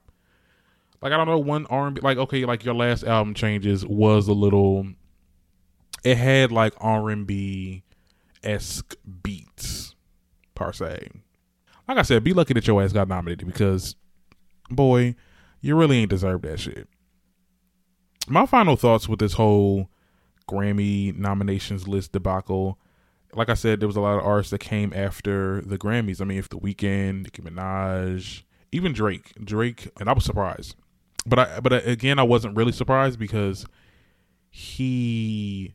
Like 1.03 1.13
I 1.13 1.17
don't 1.17 1.27
know, 1.27 1.39
one 1.39 1.67
R 1.67 1.87
and 1.87 1.95
B, 1.95 2.01
like 2.01 2.19
okay, 2.19 2.45
like 2.45 2.65
your 2.65 2.75
last 2.75 3.05
album 3.05 3.35
changes 3.35 3.85
was 3.85 4.29
a 4.29 4.33
little. 4.33 4.87
It 6.03 6.17
had 6.17 6.51
like 6.51 6.75
R 6.79 7.11
and 7.11 7.27
B 7.27 7.83
esque 8.43 8.95
beats 9.23 9.95
per 10.55 10.73
se. 10.73 11.09
Like 11.87 11.99
I 11.99 12.03
said, 12.03 12.25
be 12.25 12.33
lucky 12.33 12.55
that 12.55 12.67
your 12.67 12.83
ass 12.83 12.93
got 12.93 13.09
nominated 13.09 13.47
because, 13.47 13.97
boy, 14.71 15.17
you 15.61 15.77
really 15.77 15.99
ain't 15.99 16.11
deserved 16.11 16.45
that 16.45 16.61
shit. 16.61 16.89
My 18.29 18.47
final 18.47 18.77
thoughts 18.77 19.09
with 19.09 19.19
this 19.19 19.33
whole 19.35 19.91
Grammy 20.49 21.17
nominations 21.17 21.89
list 21.89 22.13
debacle 22.13 22.79
like 23.35 23.49
I 23.49 23.55
said, 23.55 23.81
there 23.81 23.87
was 23.87 23.97
a 23.97 24.01
lot 24.01 24.19
of 24.19 24.25
artists 24.25 24.51
that 24.51 24.59
came 24.59 24.93
after 24.95 25.61
the 25.63 25.79
Grammys. 25.79 26.21
I 26.21 26.25
mean, 26.25 26.39
if 26.39 26.49
The 26.49 26.59
Weeknd, 26.59 27.25
Nicki 27.25 27.43
Minaj, 27.43 28.43
even 28.73 28.93
Drake, 28.93 29.33
Drake, 29.43 29.89
and 29.99 30.09
I 30.09 30.13
was 30.13 30.25
surprised. 30.25 30.75
But 31.27 31.39
I, 31.39 31.61
but 31.61 31.87
again, 31.87 32.19
I 32.19 32.23
wasn't 32.23 32.57
really 32.57 32.73
surprised 32.73 33.19
because 33.19 33.67
he, 34.49 35.75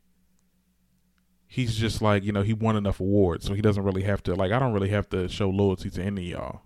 he's 1.46 1.76
just 1.76 2.02
like 2.02 2.24
you 2.24 2.32
know 2.32 2.42
he 2.42 2.52
won 2.52 2.76
enough 2.76 3.00
awards, 3.00 3.46
so 3.46 3.54
he 3.54 3.62
doesn't 3.62 3.84
really 3.84 4.02
have 4.02 4.22
to 4.24 4.34
like 4.34 4.52
I 4.52 4.58
don't 4.58 4.72
really 4.72 4.90
have 4.90 5.08
to 5.10 5.28
show 5.28 5.48
loyalty 5.48 5.90
to 5.90 6.02
any 6.02 6.32
of 6.32 6.38
y'all. 6.38 6.62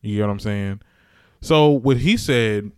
You 0.00 0.20
know 0.20 0.26
what 0.26 0.32
I'm 0.32 0.40
saying? 0.40 0.80
So 1.40 1.70
what 1.70 1.98
he 1.98 2.16
said, 2.16 2.72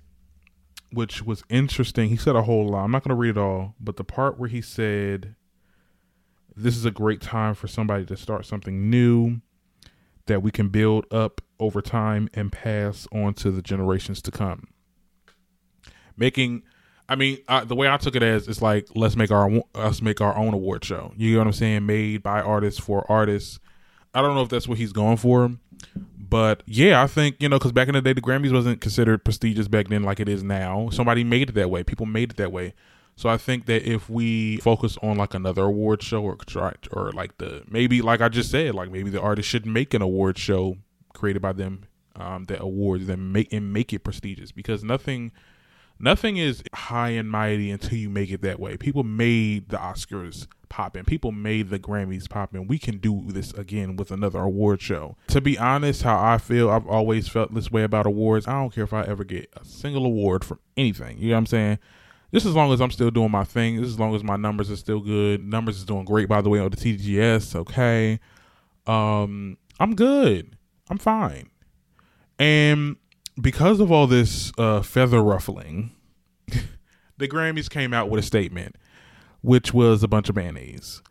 which 0.90 1.22
was 1.22 1.44
interesting, 1.48 2.08
he 2.08 2.16
said 2.16 2.36
a 2.36 2.42
whole 2.42 2.68
lot. 2.68 2.84
I'm 2.84 2.90
not 2.90 3.04
gonna 3.04 3.14
read 3.14 3.30
it 3.30 3.38
all, 3.38 3.74
but 3.80 3.96
the 3.96 4.04
part 4.04 4.38
where 4.38 4.48
he 4.48 4.60
said 4.60 5.36
this 6.56 6.76
is 6.76 6.84
a 6.84 6.90
great 6.90 7.20
time 7.20 7.54
for 7.54 7.66
somebody 7.66 8.04
to 8.06 8.16
start 8.16 8.46
something 8.46 8.88
new 8.90 9.40
that 10.26 10.42
we 10.42 10.50
can 10.50 10.68
build 10.68 11.06
up 11.12 11.40
over 11.58 11.82
time 11.82 12.28
and 12.34 12.50
pass 12.50 13.06
on 13.12 13.34
to 13.34 13.50
the 13.50 13.62
generations 13.62 14.22
to 14.22 14.30
come. 14.30 14.68
Making, 16.16 16.62
I 17.08 17.16
mean, 17.16 17.38
I, 17.48 17.64
the 17.64 17.74
way 17.74 17.88
I 17.88 17.96
took 17.96 18.16
it 18.16 18.22
as 18.22 18.48
it's 18.48 18.62
like 18.62 18.86
let's 18.94 19.16
make 19.16 19.30
our 19.30 19.50
us 19.74 20.00
make 20.00 20.20
our 20.20 20.36
own 20.36 20.54
award 20.54 20.84
show. 20.84 21.12
You 21.16 21.32
know 21.32 21.40
what 21.40 21.48
I'm 21.48 21.52
saying? 21.52 21.86
Made 21.86 22.22
by 22.22 22.40
artists 22.40 22.80
for 22.80 23.10
artists. 23.10 23.58
I 24.14 24.22
don't 24.22 24.34
know 24.36 24.42
if 24.42 24.48
that's 24.48 24.68
what 24.68 24.78
he's 24.78 24.92
going 24.92 25.16
for, 25.16 25.50
but 26.16 26.62
yeah, 26.66 27.02
I 27.02 27.08
think 27.08 27.36
you 27.40 27.48
know 27.48 27.58
because 27.58 27.72
back 27.72 27.88
in 27.88 27.94
the 27.94 28.00
day 28.00 28.12
the 28.12 28.20
Grammys 28.20 28.52
wasn't 28.52 28.80
considered 28.80 29.24
prestigious 29.24 29.66
back 29.66 29.88
then 29.88 30.04
like 30.04 30.20
it 30.20 30.28
is 30.28 30.44
now. 30.44 30.88
Somebody 30.90 31.24
made 31.24 31.50
it 31.50 31.54
that 31.54 31.68
way. 31.68 31.82
People 31.82 32.06
made 32.06 32.30
it 32.30 32.36
that 32.36 32.52
way. 32.52 32.74
So 33.16 33.28
I 33.28 33.36
think 33.36 33.66
that 33.66 33.88
if 33.88 34.10
we 34.10 34.56
focus 34.58 34.98
on 35.02 35.16
like 35.16 35.34
another 35.34 35.62
award 35.62 36.02
show 36.02 36.22
or 36.22 36.36
try 36.36 36.74
or 36.90 37.12
like 37.12 37.38
the 37.38 37.62
maybe 37.68 38.02
like 38.02 38.20
I 38.20 38.28
just 38.28 38.50
said 38.50 38.74
like 38.74 38.90
maybe 38.90 39.10
the 39.10 39.20
artist 39.20 39.48
should 39.48 39.66
make 39.66 39.94
an 39.94 40.02
award 40.02 40.36
show 40.36 40.78
created 41.12 41.40
by 41.40 41.52
them 41.52 41.84
um, 42.16 42.44
that 42.44 42.60
awards 42.60 43.06
them 43.06 43.32
make 43.32 43.52
and 43.52 43.72
make 43.72 43.92
it 43.92 44.00
prestigious 44.00 44.50
because 44.50 44.82
nothing 44.82 45.30
Nothing 45.98 46.36
is 46.36 46.62
high 46.74 47.10
and 47.10 47.30
mighty 47.30 47.70
until 47.70 47.96
you 47.96 48.10
make 48.10 48.30
it 48.30 48.42
that 48.42 48.58
way. 48.58 48.76
People 48.76 49.04
made 49.04 49.68
the 49.68 49.76
Oscars 49.76 50.46
popping. 50.68 51.04
People 51.04 51.30
made 51.30 51.70
the 51.70 51.78
Grammys 51.78 52.28
popping. 52.28 52.66
We 52.66 52.78
can 52.78 52.98
do 52.98 53.24
this 53.28 53.52
again 53.52 53.96
with 53.96 54.10
another 54.10 54.40
award 54.40 54.82
show. 54.82 55.16
To 55.28 55.40
be 55.40 55.56
honest, 55.56 56.02
how 56.02 56.20
I 56.20 56.38
feel, 56.38 56.68
I've 56.68 56.86
always 56.86 57.28
felt 57.28 57.54
this 57.54 57.70
way 57.70 57.84
about 57.84 58.06
awards. 58.06 58.48
I 58.48 58.54
don't 58.54 58.74
care 58.74 58.84
if 58.84 58.92
I 58.92 59.02
ever 59.02 59.24
get 59.24 59.48
a 59.56 59.64
single 59.64 60.04
award 60.04 60.44
from 60.44 60.58
anything. 60.76 61.18
You 61.18 61.28
know 61.28 61.36
what 61.36 61.38
I'm 61.38 61.46
saying? 61.46 61.78
Just 62.34 62.46
as 62.46 62.54
long 62.54 62.72
as 62.72 62.80
I'm 62.80 62.90
still 62.90 63.12
doing 63.12 63.30
my 63.30 63.44
thing, 63.44 63.80
as 63.82 63.98
long 63.98 64.12
as 64.14 64.24
my 64.24 64.34
numbers 64.34 64.68
are 64.68 64.76
still 64.76 64.98
good. 64.98 65.46
Numbers 65.46 65.76
is 65.78 65.84
doing 65.84 66.04
great 66.04 66.28
by 66.28 66.42
the 66.42 66.48
way 66.48 66.58
on 66.58 66.68
the 66.68 66.76
TGS, 66.76 67.54
okay. 67.54 68.18
Um 68.86 69.56
I'm 69.78 69.94
good. 69.94 70.56
I'm 70.90 70.98
fine. 70.98 71.48
And 72.38 72.96
because 73.40 73.80
of 73.80 73.92
all 73.92 74.06
this 74.06 74.52
uh, 74.58 74.82
feather 74.82 75.22
ruffling, 75.22 75.92
the 77.16 77.28
Grammys 77.28 77.70
came 77.70 77.94
out 77.94 78.10
with 78.10 78.22
a 78.22 78.26
statement, 78.26 78.76
which 79.42 79.72
was 79.72 80.02
a 80.02 80.08
bunch 80.08 80.28
of 80.28 80.36
mayonnaise. 80.36 81.02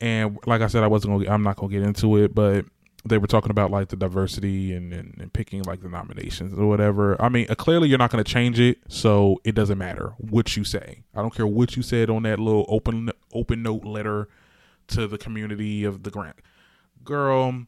And 0.00 0.38
like 0.46 0.60
I 0.60 0.66
said, 0.66 0.82
I 0.82 0.88
wasn't 0.88 1.14
gonna. 1.14 1.32
I'm 1.32 1.42
not 1.42 1.56
gonna 1.56 1.72
get 1.72 1.82
into 1.82 2.16
it, 2.18 2.34
but 2.34 2.66
they 3.08 3.18
were 3.18 3.26
talking 3.26 3.50
about 3.50 3.70
like 3.70 3.88
the 3.88 3.96
diversity 3.96 4.72
and, 4.74 4.92
and, 4.92 5.16
and 5.18 5.32
picking 5.32 5.62
like 5.62 5.82
the 5.82 5.88
nominations 5.88 6.58
or 6.58 6.66
whatever. 6.66 7.20
I 7.20 7.28
mean, 7.28 7.46
uh, 7.48 7.54
clearly 7.54 7.88
you're 7.88 7.98
not 7.98 8.10
going 8.10 8.22
to 8.22 8.30
change 8.30 8.60
it, 8.60 8.78
so 8.88 9.40
it 9.44 9.54
doesn't 9.54 9.78
matter 9.78 10.14
what 10.18 10.56
you 10.56 10.64
say. 10.64 11.02
I 11.14 11.22
don't 11.22 11.34
care 11.34 11.46
what 11.46 11.76
you 11.76 11.82
said 11.82 12.10
on 12.10 12.24
that 12.24 12.38
little 12.38 12.66
open 12.68 13.10
open 13.32 13.62
note 13.62 13.84
letter 13.84 14.28
to 14.88 15.06
the 15.06 15.18
community 15.18 15.84
of 15.84 16.02
the 16.02 16.10
grant. 16.10 16.36
Girl, 17.04 17.66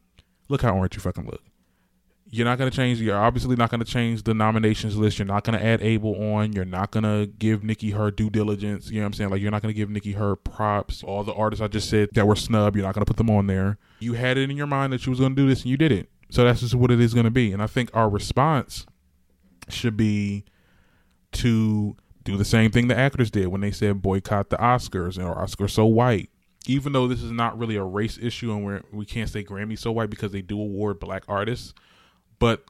look 0.48 0.62
how 0.62 0.74
orange 0.74 0.94
you 0.94 1.00
fucking 1.00 1.26
look. 1.26 1.42
You're 2.30 2.44
not 2.44 2.58
going 2.58 2.70
to 2.70 2.76
change. 2.76 3.00
You're 3.00 3.16
obviously 3.16 3.56
not 3.56 3.70
going 3.70 3.80
to 3.80 3.90
change 3.90 4.24
the 4.24 4.34
nominations 4.34 4.96
list. 4.96 5.18
You're 5.18 5.26
not 5.26 5.44
going 5.44 5.58
to 5.58 5.64
add 5.64 5.80
Abel 5.80 6.14
on. 6.34 6.52
You're 6.52 6.66
not 6.66 6.90
going 6.90 7.04
to 7.04 7.26
give 7.26 7.64
Nicki 7.64 7.92
her 7.92 8.10
due 8.10 8.28
diligence. 8.28 8.90
You 8.90 8.96
know 8.96 9.04
what 9.04 9.06
I'm 9.06 9.12
saying? 9.14 9.30
Like, 9.30 9.40
you're 9.40 9.50
not 9.50 9.62
going 9.62 9.72
to 9.72 9.76
give 9.76 9.88
Nicki 9.88 10.12
her 10.12 10.36
props. 10.36 11.02
All 11.02 11.24
the 11.24 11.32
artists 11.32 11.62
I 11.62 11.68
just 11.68 11.88
said 11.88 12.10
that 12.12 12.26
were 12.26 12.36
snubbed, 12.36 12.76
you're 12.76 12.84
not 12.84 12.94
going 12.94 13.04
to 13.04 13.08
put 13.08 13.16
them 13.16 13.30
on 13.30 13.46
there. 13.46 13.78
You 14.00 14.14
had 14.14 14.38
it 14.38 14.50
in 14.50 14.56
your 14.56 14.66
mind 14.66 14.92
that 14.92 15.06
you 15.06 15.10
was 15.10 15.20
going 15.20 15.34
to 15.34 15.42
do 15.42 15.48
this 15.48 15.62
and 15.62 15.70
you 15.70 15.76
didn't. 15.76 16.08
So 16.30 16.44
that's 16.44 16.60
just 16.60 16.74
what 16.74 16.90
it 16.90 17.00
is 17.00 17.14
going 17.14 17.24
to 17.24 17.30
be. 17.30 17.52
And 17.52 17.62
I 17.62 17.66
think 17.66 17.90
our 17.94 18.08
response 18.08 18.86
should 19.68 19.96
be 19.96 20.44
to 21.32 21.96
do 22.22 22.36
the 22.36 22.44
same 22.44 22.70
thing 22.70 22.88
the 22.88 22.98
actors 22.98 23.30
did 23.30 23.48
when 23.48 23.60
they 23.60 23.70
said 23.70 24.02
boycott 24.02 24.50
the 24.50 24.56
Oscars 24.56 25.18
or 25.18 25.34
Oscars 25.34 25.70
so 25.70 25.86
white. 25.86 26.30
Even 26.66 26.92
though 26.92 27.08
this 27.08 27.22
is 27.22 27.32
not 27.32 27.58
really 27.58 27.76
a 27.76 27.82
race 27.82 28.18
issue 28.20 28.52
and 28.52 28.64
we're, 28.64 28.82
we 28.92 29.06
can't 29.06 29.30
say 29.30 29.42
Grammy 29.42 29.78
so 29.78 29.90
white 29.90 30.10
because 30.10 30.32
they 30.32 30.42
do 30.42 30.60
award 30.60 31.00
black 31.00 31.24
artists– 31.28 31.74
but 32.38 32.64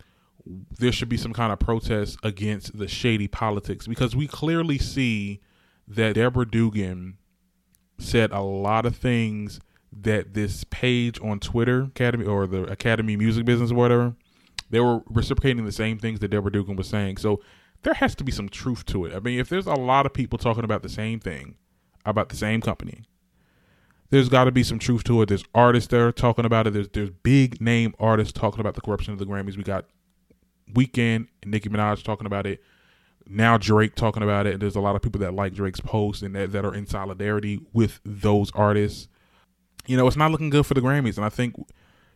there 0.78 0.92
should 0.92 1.08
be 1.08 1.16
some 1.16 1.32
kind 1.32 1.52
of 1.52 1.58
protest 1.58 2.18
against 2.22 2.78
the 2.78 2.88
shady 2.88 3.28
politics 3.28 3.86
because 3.86 4.16
we 4.16 4.26
clearly 4.26 4.78
see 4.78 5.40
that 5.86 6.14
Deborah 6.14 6.48
Dugan 6.48 7.18
said 7.98 8.30
a 8.30 8.40
lot 8.40 8.86
of 8.86 8.96
things 8.96 9.60
that 9.92 10.34
this 10.34 10.64
page 10.64 11.20
on 11.20 11.40
Twitter, 11.40 11.82
Academy 11.82 12.24
or 12.24 12.46
the 12.46 12.64
Academy 12.64 13.16
Music 13.16 13.44
Business 13.44 13.70
or 13.70 13.74
whatever, 13.74 14.14
they 14.70 14.80
were 14.80 15.02
reciprocating 15.06 15.64
the 15.64 15.72
same 15.72 15.98
things 15.98 16.20
that 16.20 16.28
Deborah 16.28 16.52
Dugan 16.52 16.76
was 16.76 16.88
saying. 16.88 17.16
So 17.16 17.40
there 17.82 17.94
has 17.94 18.14
to 18.16 18.24
be 18.24 18.32
some 18.32 18.48
truth 18.48 18.84
to 18.86 19.04
it. 19.04 19.14
I 19.14 19.20
mean, 19.20 19.38
if 19.38 19.48
there's 19.48 19.66
a 19.66 19.74
lot 19.74 20.06
of 20.06 20.12
people 20.12 20.38
talking 20.38 20.64
about 20.64 20.82
the 20.82 20.88
same 20.88 21.20
thing 21.20 21.56
about 22.04 22.28
the 22.28 22.36
same 22.36 22.60
company, 22.60 23.04
there's 24.10 24.28
got 24.28 24.44
to 24.44 24.52
be 24.52 24.62
some 24.62 24.78
truth 24.78 25.04
to 25.04 25.22
it. 25.22 25.28
There's 25.28 25.44
artists 25.54 25.88
there 25.88 26.10
talking 26.12 26.44
about 26.44 26.66
it. 26.66 26.72
There's 26.72 26.88
there's 26.88 27.10
big 27.10 27.60
name 27.60 27.94
artists 27.98 28.32
talking 28.32 28.60
about 28.60 28.74
the 28.74 28.80
corruption 28.80 29.12
of 29.12 29.18
the 29.18 29.26
Grammys. 29.26 29.56
We 29.56 29.62
got 29.62 29.86
Weeknd 30.72 31.28
and 31.42 31.50
Nicki 31.50 31.68
Minaj 31.68 32.02
talking 32.02 32.26
about 32.26 32.46
it. 32.46 32.62
Now 33.26 33.58
Drake 33.58 33.94
talking 33.94 34.22
about 34.22 34.46
it. 34.46 34.58
There's 34.60 34.76
a 34.76 34.80
lot 34.80 34.96
of 34.96 35.02
people 35.02 35.20
that 35.20 35.34
like 35.34 35.52
Drake's 35.52 35.80
post 35.80 36.22
and 36.22 36.34
that, 36.34 36.52
that 36.52 36.64
are 36.64 36.74
in 36.74 36.86
solidarity 36.86 37.60
with 37.72 38.00
those 38.04 38.50
artists. 38.52 39.08
You 39.88 39.96
know, 39.96 40.06
it's 40.06 40.16
not 40.16 40.30
looking 40.30 40.50
good 40.50 40.66
for 40.66 40.74
the 40.74 40.80
Grammys, 40.80 41.16
and 41.16 41.24
I 41.24 41.28
think, 41.28 41.56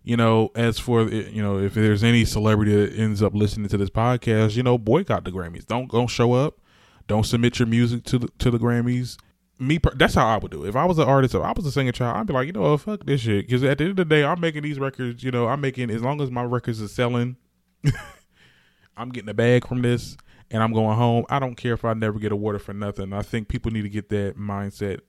you 0.04 0.16
know, 0.16 0.50
as 0.54 0.78
for 0.78 1.08
you 1.08 1.42
know, 1.42 1.58
if 1.58 1.74
there's 1.74 2.04
any 2.04 2.24
celebrity 2.24 2.74
that 2.74 2.94
ends 2.96 3.22
up 3.22 3.34
listening 3.34 3.68
to 3.68 3.76
this 3.76 3.90
podcast, 3.90 4.56
you 4.56 4.62
know, 4.62 4.78
boycott 4.78 5.24
the 5.24 5.32
Grammys. 5.32 5.66
Don't 5.66 5.90
don't 5.90 6.08
show 6.08 6.34
up. 6.34 6.60
Don't 7.08 7.24
submit 7.24 7.58
your 7.58 7.66
music 7.66 8.04
to 8.04 8.18
the 8.18 8.28
to 8.38 8.50
the 8.50 8.58
Grammys 8.58 9.16
me 9.62 9.78
that's 9.94 10.14
how 10.14 10.26
I 10.26 10.38
would 10.38 10.50
do 10.50 10.64
it. 10.64 10.68
If 10.68 10.76
I 10.76 10.84
was 10.84 10.98
an 10.98 11.08
artist, 11.08 11.34
if 11.34 11.42
I 11.42 11.52
was 11.52 11.64
a 11.64 11.72
singer 11.72 11.92
child, 11.92 12.16
I'd 12.16 12.26
be 12.26 12.32
like, 12.32 12.46
you 12.46 12.52
know, 12.52 12.62
what, 12.62 12.80
fuck 12.80 13.06
this 13.06 13.20
shit. 13.20 13.46
Because 13.46 13.62
at 13.62 13.78
the 13.78 13.84
end 13.84 13.90
of 13.92 13.96
the 13.96 14.04
day, 14.04 14.24
I'm 14.24 14.40
making 14.40 14.62
these 14.62 14.78
records. 14.78 15.22
You 15.22 15.30
know, 15.30 15.46
I'm 15.46 15.60
making 15.60 15.90
as 15.90 16.02
long 16.02 16.20
as 16.20 16.30
my 16.30 16.42
records 16.42 16.82
are 16.82 16.88
selling, 16.88 17.36
I'm 18.96 19.10
getting 19.10 19.28
a 19.28 19.34
bag 19.34 19.66
from 19.66 19.82
this, 19.82 20.16
and 20.50 20.62
I'm 20.62 20.72
going 20.72 20.96
home. 20.96 21.24
I 21.30 21.38
don't 21.38 21.54
care 21.54 21.74
if 21.74 21.84
I 21.84 21.94
never 21.94 22.18
get 22.18 22.32
awarded 22.32 22.62
for 22.62 22.72
nothing. 22.72 23.12
I 23.12 23.22
think 23.22 23.48
people 23.48 23.70
need 23.70 23.82
to 23.82 23.88
get 23.88 24.08
that 24.10 24.36
mindset. 24.36 25.00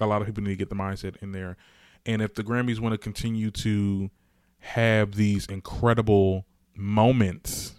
A 0.00 0.06
lot 0.06 0.20
of 0.20 0.26
people 0.26 0.42
need 0.42 0.50
to 0.50 0.56
get 0.56 0.68
the 0.68 0.76
mindset 0.76 1.16
in 1.22 1.32
there. 1.32 1.56
And 2.06 2.20
if 2.20 2.34
the 2.34 2.42
Grammys 2.42 2.80
want 2.80 2.92
to 2.92 2.98
continue 2.98 3.50
to 3.52 4.10
have 4.58 5.14
these 5.14 5.46
incredible 5.46 6.44
moments, 6.74 7.74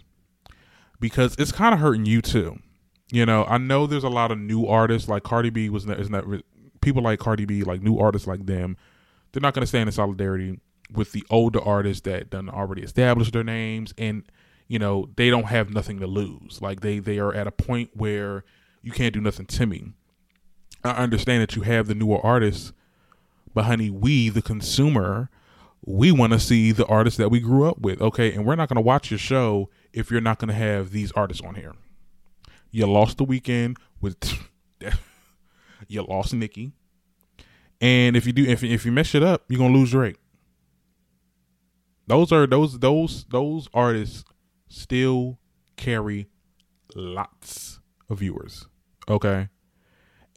because 1.00 1.36
it's 1.38 1.52
kind 1.52 1.74
of 1.74 1.80
hurting 1.80 2.06
you 2.06 2.22
too 2.22 2.58
you 3.10 3.24
know, 3.24 3.44
I 3.44 3.58
know 3.58 3.86
there's 3.86 4.04
a 4.04 4.08
lot 4.08 4.32
of 4.32 4.38
new 4.38 4.66
artists 4.66 5.08
like 5.08 5.22
Cardi 5.22 5.50
B 5.50 5.68
was 5.68 5.86
not, 5.86 6.00
is 6.00 6.10
not 6.10 6.24
people 6.80 7.02
like 7.02 7.20
Cardi 7.20 7.44
B, 7.44 7.62
like 7.62 7.80
new 7.80 7.98
artists 7.98 8.26
like 8.26 8.46
them. 8.46 8.76
They're 9.32 9.40
not 9.40 9.54
going 9.54 9.62
to 9.62 9.66
stand 9.66 9.88
in 9.88 9.92
solidarity 9.92 10.60
with 10.92 11.12
the 11.12 11.24
older 11.30 11.60
artists 11.60 12.02
that 12.02 12.30
done 12.30 12.48
already 12.48 12.82
established 12.82 13.32
their 13.32 13.44
names, 13.44 13.94
and 13.96 14.24
you 14.66 14.78
know 14.78 15.08
they 15.16 15.30
don't 15.30 15.46
have 15.46 15.70
nothing 15.70 16.00
to 16.00 16.06
lose. 16.06 16.60
Like 16.60 16.80
they 16.80 16.98
they 16.98 17.18
are 17.18 17.32
at 17.32 17.46
a 17.46 17.52
point 17.52 17.90
where 17.94 18.44
you 18.82 18.90
can't 18.90 19.14
do 19.14 19.20
nothing 19.20 19.46
to 19.46 19.66
me. 19.66 19.92
I 20.82 20.90
understand 20.90 21.42
that 21.42 21.54
you 21.54 21.62
have 21.62 21.86
the 21.86 21.94
newer 21.94 22.24
artists, 22.24 22.72
but 23.56 23.64
honey, 23.64 23.88
we 23.88 24.28
the 24.28 24.42
consumer, 24.42 25.30
we 25.80 26.12
want 26.12 26.34
to 26.34 26.38
see 26.38 26.72
the 26.72 26.84
artists 26.84 27.16
that 27.16 27.30
we 27.30 27.40
grew 27.40 27.66
up 27.66 27.78
with. 27.78 28.02
Okay, 28.02 28.34
and 28.34 28.44
we're 28.44 28.54
not 28.54 28.68
going 28.68 28.76
to 28.76 28.82
watch 28.82 29.10
your 29.10 29.16
show 29.16 29.70
if 29.94 30.10
you're 30.10 30.20
not 30.20 30.38
going 30.38 30.48
to 30.48 30.54
have 30.54 30.90
these 30.90 31.10
artists 31.12 31.42
on 31.42 31.54
here. 31.54 31.72
You 32.70 32.86
lost 32.86 33.16
the 33.16 33.24
Weeknd 33.24 33.78
with 33.98 34.38
you 35.88 36.02
lost 36.02 36.34
Nicki. 36.34 36.72
And 37.80 38.14
if 38.14 38.26
you 38.26 38.34
do 38.34 38.44
if 38.44 38.62
if 38.62 38.84
you 38.84 38.92
mess 38.92 39.14
it 39.14 39.22
up, 39.22 39.44
you're 39.48 39.58
gonna 39.58 39.72
lose 39.72 39.90
Drake. 39.90 40.18
Those 42.06 42.32
are 42.32 42.46
those 42.46 42.78
those 42.80 43.24
those 43.30 43.70
artists 43.72 44.22
still 44.68 45.38
carry 45.76 46.28
lots 46.94 47.80
of 48.10 48.18
viewers. 48.18 48.66
Okay. 49.08 49.48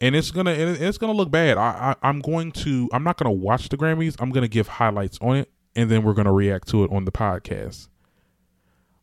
And 0.00 0.16
it's 0.16 0.30
gonna 0.30 0.52
it's 0.52 0.98
gonna 0.98 1.12
look 1.12 1.30
bad. 1.30 1.58
I, 1.58 1.94
I 2.02 2.08
I'm 2.08 2.20
going 2.20 2.52
to 2.52 2.88
I'm 2.92 3.04
not 3.04 3.18
gonna 3.18 3.32
watch 3.32 3.68
the 3.68 3.76
Grammys. 3.76 4.16
I'm 4.18 4.30
gonna 4.30 4.48
give 4.48 4.66
highlights 4.66 5.18
on 5.20 5.36
it, 5.36 5.50
and 5.76 5.90
then 5.90 6.02
we're 6.02 6.14
gonna 6.14 6.32
react 6.32 6.68
to 6.68 6.84
it 6.84 6.90
on 6.90 7.04
the 7.04 7.12
podcast. 7.12 7.88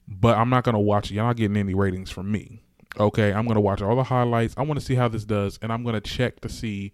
But 0.07 0.37
I'm 0.37 0.49
not 0.49 0.63
gonna 0.63 0.79
watch 0.79 1.11
it. 1.11 1.15
You're 1.15 1.25
not 1.25 1.35
getting 1.35 1.57
any 1.57 1.75
ratings 1.75 2.09
from 2.09 2.31
me. 2.31 2.63
Okay, 2.99 3.31
I'm 3.31 3.47
gonna 3.47 3.61
watch 3.61 3.81
all 3.81 3.95
the 3.95 4.03
highlights. 4.03 4.55
I 4.57 4.63
want 4.63 4.79
to 4.79 4.85
see 4.85 4.95
how 4.95 5.07
this 5.07 5.23
does, 5.23 5.59
and 5.61 5.71
I'm 5.71 5.83
gonna 5.83 6.01
check 6.01 6.39
to 6.41 6.49
see. 6.49 6.91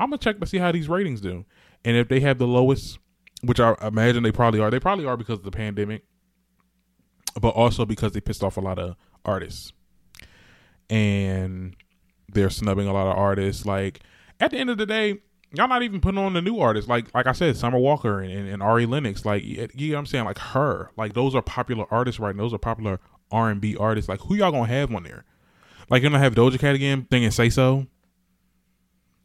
I'm 0.00 0.10
gonna 0.10 0.18
check 0.18 0.40
to 0.40 0.46
see 0.46 0.58
how 0.58 0.72
these 0.72 0.88
ratings 0.88 1.20
do, 1.20 1.44
and 1.84 1.96
if 1.96 2.08
they 2.08 2.18
have 2.20 2.38
the 2.38 2.48
lowest, 2.48 2.98
which 3.42 3.60
I 3.60 3.76
imagine 3.82 4.24
they 4.24 4.32
probably 4.32 4.58
are. 4.58 4.70
They 4.70 4.80
probably 4.80 5.06
are 5.06 5.16
because 5.16 5.38
of 5.38 5.44
the 5.44 5.52
pandemic, 5.52 6.02
but 7.40 7.50
also 7.50 7.84
because 7.84 8.12
they 8.12 8.20
pissed 8.20 8.42
off 8.42 8.56
a 8.56 8.60
lot 8.60 8.80
of 8.80 8.96
artists, 9.24 9.72
and 10.90 11.76
they're 12.32 12.50
snubbing 12.50 12.88
a 12.88 12.92
lot 12.92 13.06
of 13.06 13.16
artists. 13.16 13.66
Like 13.66 14.00
at 14.40 14.50
the 14.50 14.58
end 14.58 14.70
of 14.70 14.78
the 14.78 14.86
day, 14.86 15.20
y'all 15.52 15.68
not 15.68 15.82
even 15.82 16.00
putting 16.00 16.18
on 16.18 16.32
the 16.32 16.42
new 16.42 16.58
artists. 16.58 16.88
Like 16.88 17.12
like 17.14 17.26
I 17.26 17.32
said, 17.32 17.56
Summer 17.56 17.78
Walker 17.78 18.20
and, 18.20 18.32
and, 18.32 18.48
and 18.48 18.62
Ari 18.62 18.86
Lennox. 18.86 19.24
Like 19.24 19.44
you 19.44 19.56
know 19.56 19.94
what 19.94 19.98
I'm 19.98 20.06
saying? 20.06 20.24
Like 20.24 20.38
her. 20.38 20.90
Like 20.96 21.14
those 21.14 21.34
are 21.34 21.42
popular 21.42 21.86
artists 21.90 22.20
right 22.20 22.34
now. 22.34 22.42
Those 22.42 22.54
are 22.54 22.58
popular 22.58 23.00
R 23.30 23.50
and 23.50 23.60
B 23.60 23.76
artists. 23.76 24.08
Like 24.08 24.20
who 24.20 24.34
y'all 24.34 24.52
gonna 24.52 24.66
have 24.66 24.94
on 24.94 25.02
there? 25.02 25.24
Like 25.90 26.02
you're 26.02 26.10
gonna 26.10 26.22
have 26.22 26.34
Doja 26.34 26.58
Cat 26.58 26.74
again, 26.74 27.06
thinking 27.10 27.30
"Say 27.30 27.50
So." 27.50 27.86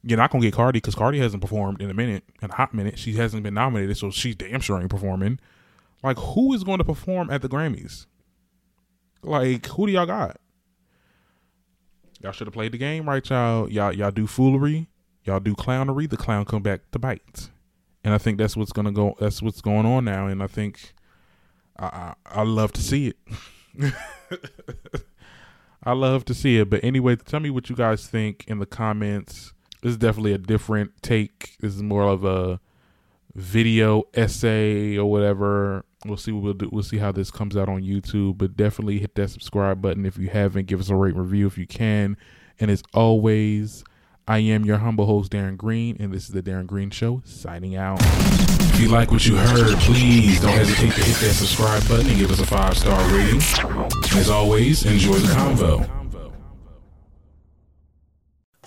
You're 0.02 0.18
not 0.18 0.32
gonna 0.32 0.42
get 0.42 0.54
Cardi 0.54 0.78
because 0.78 0.96
Cardi 0.96 1.20
hasn't 1.20 1.42
performed 1.42 1.82
in 1.82 1.90
a 1.90 1.94
minute, 1.94 2.24
in 2.42 2.50
a 2.50 2.56
hot 2.56 2.74
minute. 2.74 2.98
She 2.98 3.14
hasn't 3.14 3.44
been 3.44 3.54
nominated, 3.54 3.98
so 3.98 4.12
she's 4.12 4.34
damn 4.34 4.62
sure 4.62 4.80
ain't 4.80 4.90
performing. 4.90 5.40
Like, 6.04 6.18
who 6.18 6.54
is 6.54 6.64
going 6.64 6.78
to 6.78 6.86
perform 6.86 7.30
at 7.30 7.42
the 7.42 7.50
Grammys? 7.50 8.06
Like, 9.22 9.66
who 9.68 9.88
do 9.88 9.94
y'all 9.94 10.06
got? 10.06 10.38
Y'all 12.21 12.32
should 12.32 12.47
have 12.47 12.53
played 12.53 12.73
the 12.73 12.77
game 12.77 13.08
right, 13.08 13.27
y'all. 13.29 13.69
Y'all 13.69 13.93
y'all 13.93 14.12
do 14.12 14.27
foolery, 14.27 14.89
y'all 15.23 15.39
do 15.39 15.55
clownery. 15.55 16.10
The 16.10 16.17
clown 16.17 16.45
come 16.45 16.62
back 16.62 16.91
to 16.91 16.99
bite, 16.99 17.49
and 18.03 18.13
I 18.13 18.17
think 18.17 18.38
that's 18.38 18.58
what's 18.58 18.73
gonna 18.73 18.91
go. 18.91 19.15
That's 19.19 19.41
what's 19.41 19.62
going 19.62 19.86
on 19.86 20.05
now, 20.05 20.27
and 20.27 20.43
I 20.43 20.47
think 20.47 20.93
I 21.77 21.86
I, 21.86 22.13
I 22.25 22.43
love 22.43 22.73
to 22.73 22.82
see 22.82 23.08
it. 23.08 23.17
I 25.84 25.93
love 25.93 26.25
to 26.25 26.34
see 26.34 26.58
it. 26.58 26.69
But 26.69 26.84
anyway, 26.84 27.15
tell 27.15 27.39
me 27.39 27.49
what 27.49 27.69
you 27.69 27.75
guys 27.75 28.08
think 28.08 28.43
in 28.47 28.60
the 28.60 28.65
comments. 28.65 29.53
This 29.82 29.91
is 29.91 29.97
definitely 29.97 30.34
a 30.34 30.38
different 30.38 31.01
take. 31.01 31.55
This 31.62 31.73
is 31.73 31.82
more 31.82 32.03
of 32.03 32.25
a 32.25 32.60
video 33.34 34.03
essay 34.13 34.97
or 34.97 35.10
whatever. 35.10 35.86
We'll 36.06 36.18
see 36.18 36.32
what 36.32 36.44
we'll 36.44 36.54
do. 36.54 36.70
We'll 36.72 36.84
see 36.84 36.98
how 36.98 37.12
this 37.12 37.30
comes 37.30 37.58
out 37.58 37.68
on 37.68 37.82
YouTube, 37.82 38.38
but 38.38 38.56
definitely 38.56 39.00
hit 39.00 39.16
that 39.16 39.30
subscribe 39.32 39.82
button 39.82 40.06
if 40.06 40.18
you 40.18 40.30
haven't. 40.30 40.68
Give 40.68 40.80
us 40.80 40.90
a 40.90 40.96
rate 40.96 41.16
review 41.16 41.46
if 41.46 41.58
you 41.58 41.68
can. 41.68 42.16
And 42.58 42.72
as 42.72 42.84
always, 42.94 43.84
I 44.26 44.40
am 44.40 44.64
your 44.64 44.78
humble 44.78 45.08
host, 45.08 45.32
Darren 45.32 45.58
Greene, 45.58 45.98
and 46.00 46.14
this 46.14 46.24
is 46.24 46.30
the 46.30 46.42
Darren 46.42 46.68
Greene 46.68 46.92
Show, 46.92 47.22
signing 47.26 47.76
out. 47.76 48.00
If 48.02 48.80
you 48.80 48.88
like 48.88 49.12
what 49.12 49.26
you 49.26 49.36
heard, 49.36 49.76
please 49.80 50.40
don't 50.40 50.52
hesitate 50.52 50.94
to 50.94 51.04
hit 51.04 51.16
that 51.18 51.34
subscribe 51.34 51.86
button 51.90 52.08
and 52.08 52.18
give 52.18 52.32
us 52.32 52.40
a 52.40 52.46
five 52.46 52.78
star 52.78 52.98
rating. 53.14 53.42
As 54.18 54.30
always, 54.30 54.86
enjoy 54.86 55.16
the 55.16 55.28
convo. 55.34 56.09